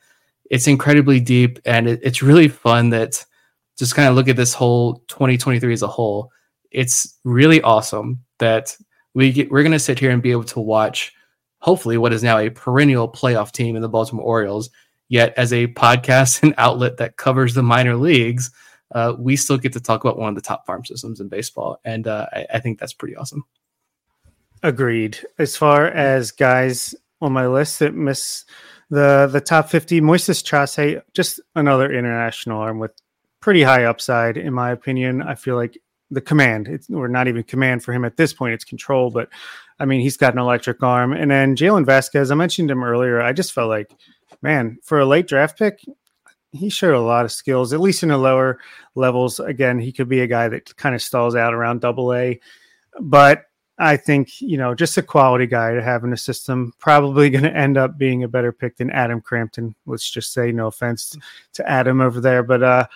[0.49, 3.23] it's incredibly deep and it, it's really fun that
[3.77, 6.31] just kind of look at this whole 2023 as a whole.
[6.71, 8.75] It's really awesome that
[9.13, 11.13] we get, we're going to sit here and be able to watch
[11.59, 14.69] hopefully what is now a perennial playoff team in the Baltimore Orioles.
[15.09, 18.51] Yet as a podcast and outlet that covers the minor leagues,
[18.91, 21.79] uh, we still get to talk about one of the top farm systems in baseball.
[21.83, 23.45] And uh, I, I think that's pretty awesome.
[24.63, 25.19] Agreed.
[25.37, 28.45] As far as guys on my list that miss
[28.89, 32.91] the the top 50, Moises Chace, just another international arm with
[33.41, 35.21] pretty high upside, in my opinion.
[35.21, 35.77] I feel like
[36.09, 39.29] the command, it's, or not even command for him at this point, it's control, but
[39.79, 41.13] I mean, he's got an electric arm.
[41.13, 43.21] And then Jalen Vasquez, I mentioned him earlier.
[43.21, 43.91] I just felt like,
[44.41, 45.79] man, for a late draft pick,
[46.51, 48.59] he showed a lot of skills, at least in the lower
[48.95, 49.39] levels.
[49.39, 52.39] Again, he could be a guy that kind of stalls out around double A.
[52.99, 53.45] But
[53.79, 57.43] I think, you know, just a quality guy to have in the system, probably going
[57.43, 59.75] to end up being a better pick than Adam Crampton.
[59.85, 61.15] Let's just say, no offense
[61.53, 62.43] to Adam over there.
[62.43, 62.87] But uh,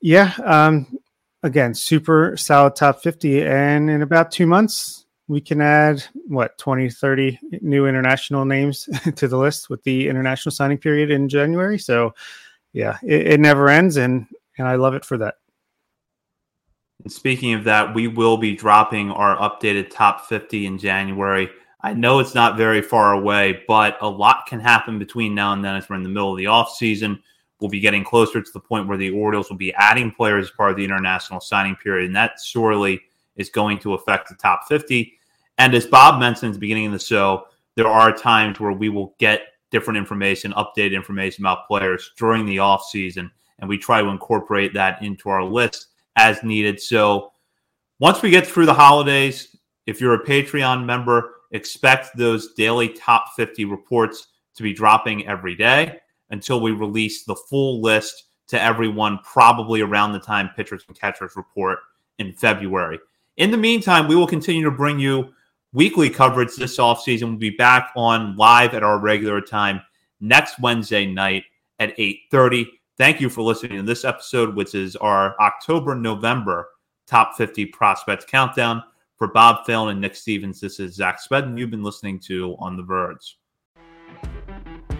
[0.00, 0.98] yeah, um,
[1.42, 3.42] again, super solid top 50.
[3.42, 9.26] And in about two months, we can add what 20, 30 new international names to
[9.28, 11.78] the list with the international signing period in January.
[11.78, 12.14] So
[12.72, 13.96] yeah, it, it never ends.
[13.96, 14.26] And,
[14.58, 15.36] and I love it for that.
[17.02, 21.50] And speaking of that, we will be dropping our updated top 50 in January.
[21.80, 25.64] I know it's not very far away, but a lot can happen between now and
[25.64, 27.20] then as we're in the middle of the offseason.
[27.60, 30.50] We'll be getting closer to the point where the Orioles will be adding players as
[30.52, 33.00] part of the international signing period, and that surely
[33.36, 35.12] is going to affect the top 50.
[35.58, 37.46] And as Bob mentioned at the beginning of the show,
[37.76, 39.42] there are times where we will get
[39.72, 45.02] different information, updated information about players during the offseason, and we try to incorporate that
[45.02, 46.80] into our list as needed.
[46.80, 47.32] So
[47.98, 53.26] once we get through the holidays, if you're a Patreon member, expect those daily top
[53.36, 55.98] 50 reports to be dropping every day
[56.30, 61.36] until we release the full list to everyone, probably around the time pitchers and catchers
[61.36, 61.78] report
[62.18, 62.98] in February.
[63.36, 65.32] In the meantime, we will continue to bring you
[65.72, 67.30] weekly coverage this offseason.
[67.30, 69.80] We'll be back on live at our regular time
[70.20, 71.44] next Wednesday night
[71.78, 72.66] at 8:30.
[72.98, 76.68] Thank you for listening to this episode, which is our October November
[77.06, 78.82] top 50 prospects countdown.
[79.16, 81.56] For Bob Phelan and Nick Stevens, this is Zach Spedden.
[81.56, 83.38] You've been listening to On the Verge.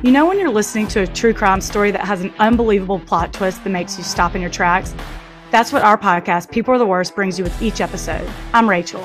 [0.03, 3.32] You know, when you're listening to a true crime story that has an unbelievable plot
[3.32, 4.94] twist that makes you stop in your tracks?
[5.51, 8.28] That's what our podcast, People Are the Worst, brings you with each episode.
[8.53, 9.05] I'm Rachel.